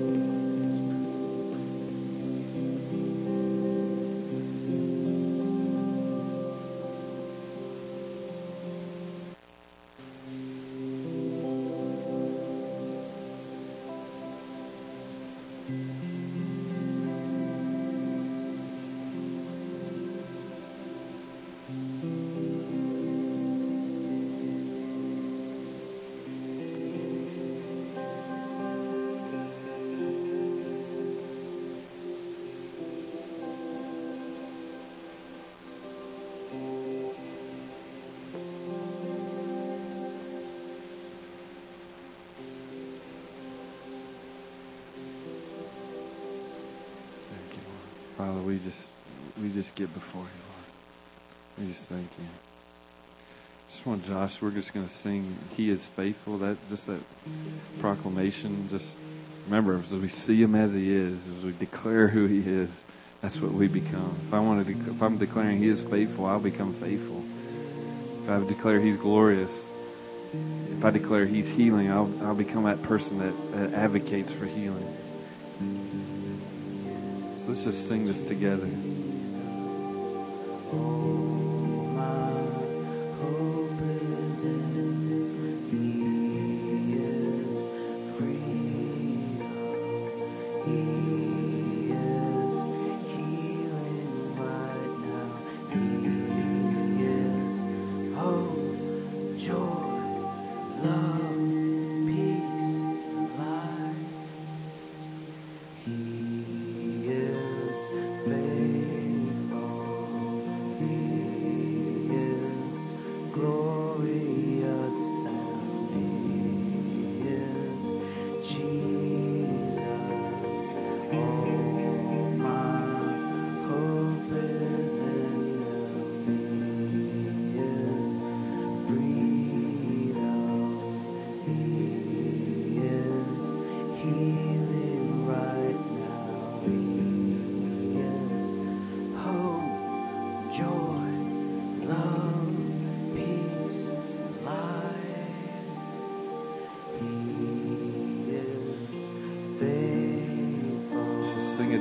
[48.40, 48.86] Father, we just
[49.42, 51.68] we just get before you, Lord.
[51.68, 52.26] We just thank you.
[53.70, 56.38] Just want Josh, we're just gonna sing He is faithful.
[56.38, 57.00] That just that
[57.80, 58.96] proclamation, just
[59.44, 62.70] remember as we see him as he is, as we declare who he is,
[63.20, 64.16] that's what we become.
[64.28, 67.22] If I want to if I'm declaring he is faithful, I'll become faithful.
[68.22, 69.52] If I declare he's glorious,
[70.32, 74.86] if I declare he's healing, I'll I'll become that person that, that advocates for healing.
[77.50, 78.68] Let's just sing this together.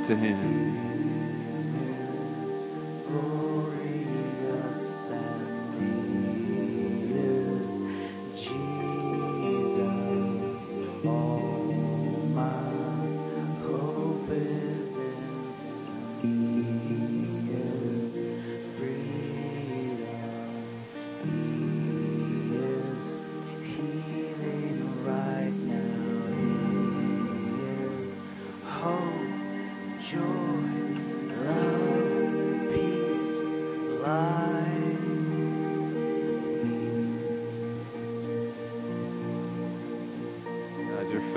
[0.10, 0.49] To him.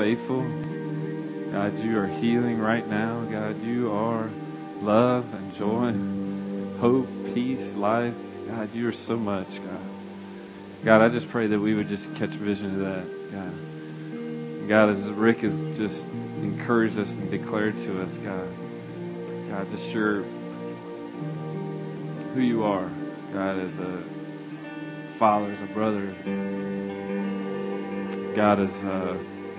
[0.02, 0.42] Faithful.
[1.52, 3.20] God, you are healing right now.
[3.20, 4.28] God, you are
[4.80, 5.92] love and joy,
[6.80, 8.12] hope, peace, life.
[8.48, 9.80] God, you are so much, God.
[10.84, 14.68] God, I just pray that we would just catch vision of that, God.
[14.68, 16.04] God, as Rick has just
[16.40, 18.48] encouraged us and declared to us, God,
[19.50, 20.22] God, just your
[22.34, 22.90] who you are,
[23.32, 24.02] God, as a
[25.20, 26.12] father, as a brother.
[28.34, 29.16] God, as uh,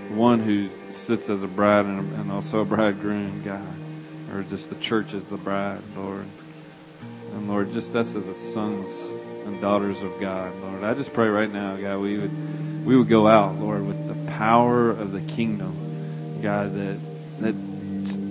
[0.09, 3.61] one who sits as a bride and, and also a bridegroom, God,
[4.33, 6.25] or just the church as the bride, Lord.
[7.33, 8.87] And Lord, just us as the sons
[9.45, 10.83] and daughters of God, Lord.
[10.83, 14.31] I just pray right now, God, we would we would go out, Lord, with the
[14.31, 16.99] power of the kingdom, God, that
[17.39, 17.55] that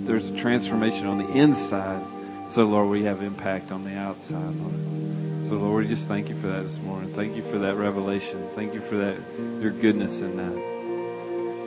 [0.05, 2.03] there's a transformation on the inside,
[2.51, 5.49] so Lord, we have impact on the outside, Lord.
[5.49, 7.13] So Lord, we just thank you for that this morning.
[7.13, 8.47] Thank you for that revelation.
[8.55, 9.17] Thank you for that
[9.61, 10.72] your goodness in that.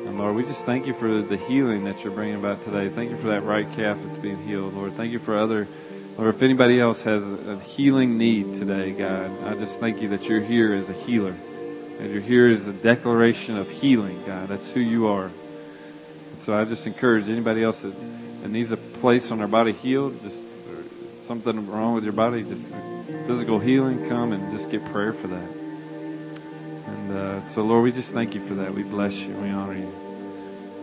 [0.07, 2.89] And Lord, we just thank you for the healing that you're bringing about today.
[2.89, 4.93] Thank you for that right calf that's being healed, Lord.
[4.93, 5.67] Thank you for other,
[6.17, 10.23] Lord, if anybody else has a healing need today, God, I just thank you that
[10.23, 11.35] you're here as a healer.
[11.99, 14.49] And you're here as a declaration of healing, God.
[14.49, 15.31] That's who you are.
[16.39, 17.95] So I just encourage anybody else that,
[18.43, 22.45] that needs a place on their body healed, just uh, something wrong with your body,
[22.45, 22.65] just
[23.27, 25.66] physical healing, come and just get prayer for that.
[27.07, 28.75] And uh, so, Lord, we just thank you for that.
[28.75, 29.29] We bless you.
[29.37, 29.93] We honor you.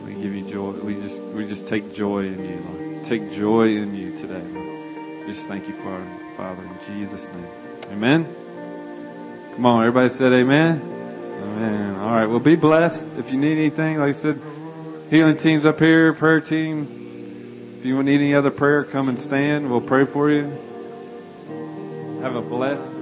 [0.06, 0.72] We give you joy.
[0.72, 3.06] We just we just take joy in you, Lord.
[3.06, 5.28] Take joy in you today, Lord.
[5.28, 6.02] Just thank you our
[6.38, 7.48] Father in Jesus' name.
[7.92, 8.26] Amen.
[9.56, 10.80] Come on, everybody said amen.
[10.80, 11.96] Amen.
[12.00, 12.26] All right.
[12.26, 13.06] Well, be blessed.
[13.18, 14.40] If you need anything, like I said,
[15.10, 17.76] healing teams up here, prayer team.
[17.80, 19.70] If you need any other prayer, come and stand.
[19.70, 20.44] We'll pray for you.
[22.22, 22.93] Have a blessed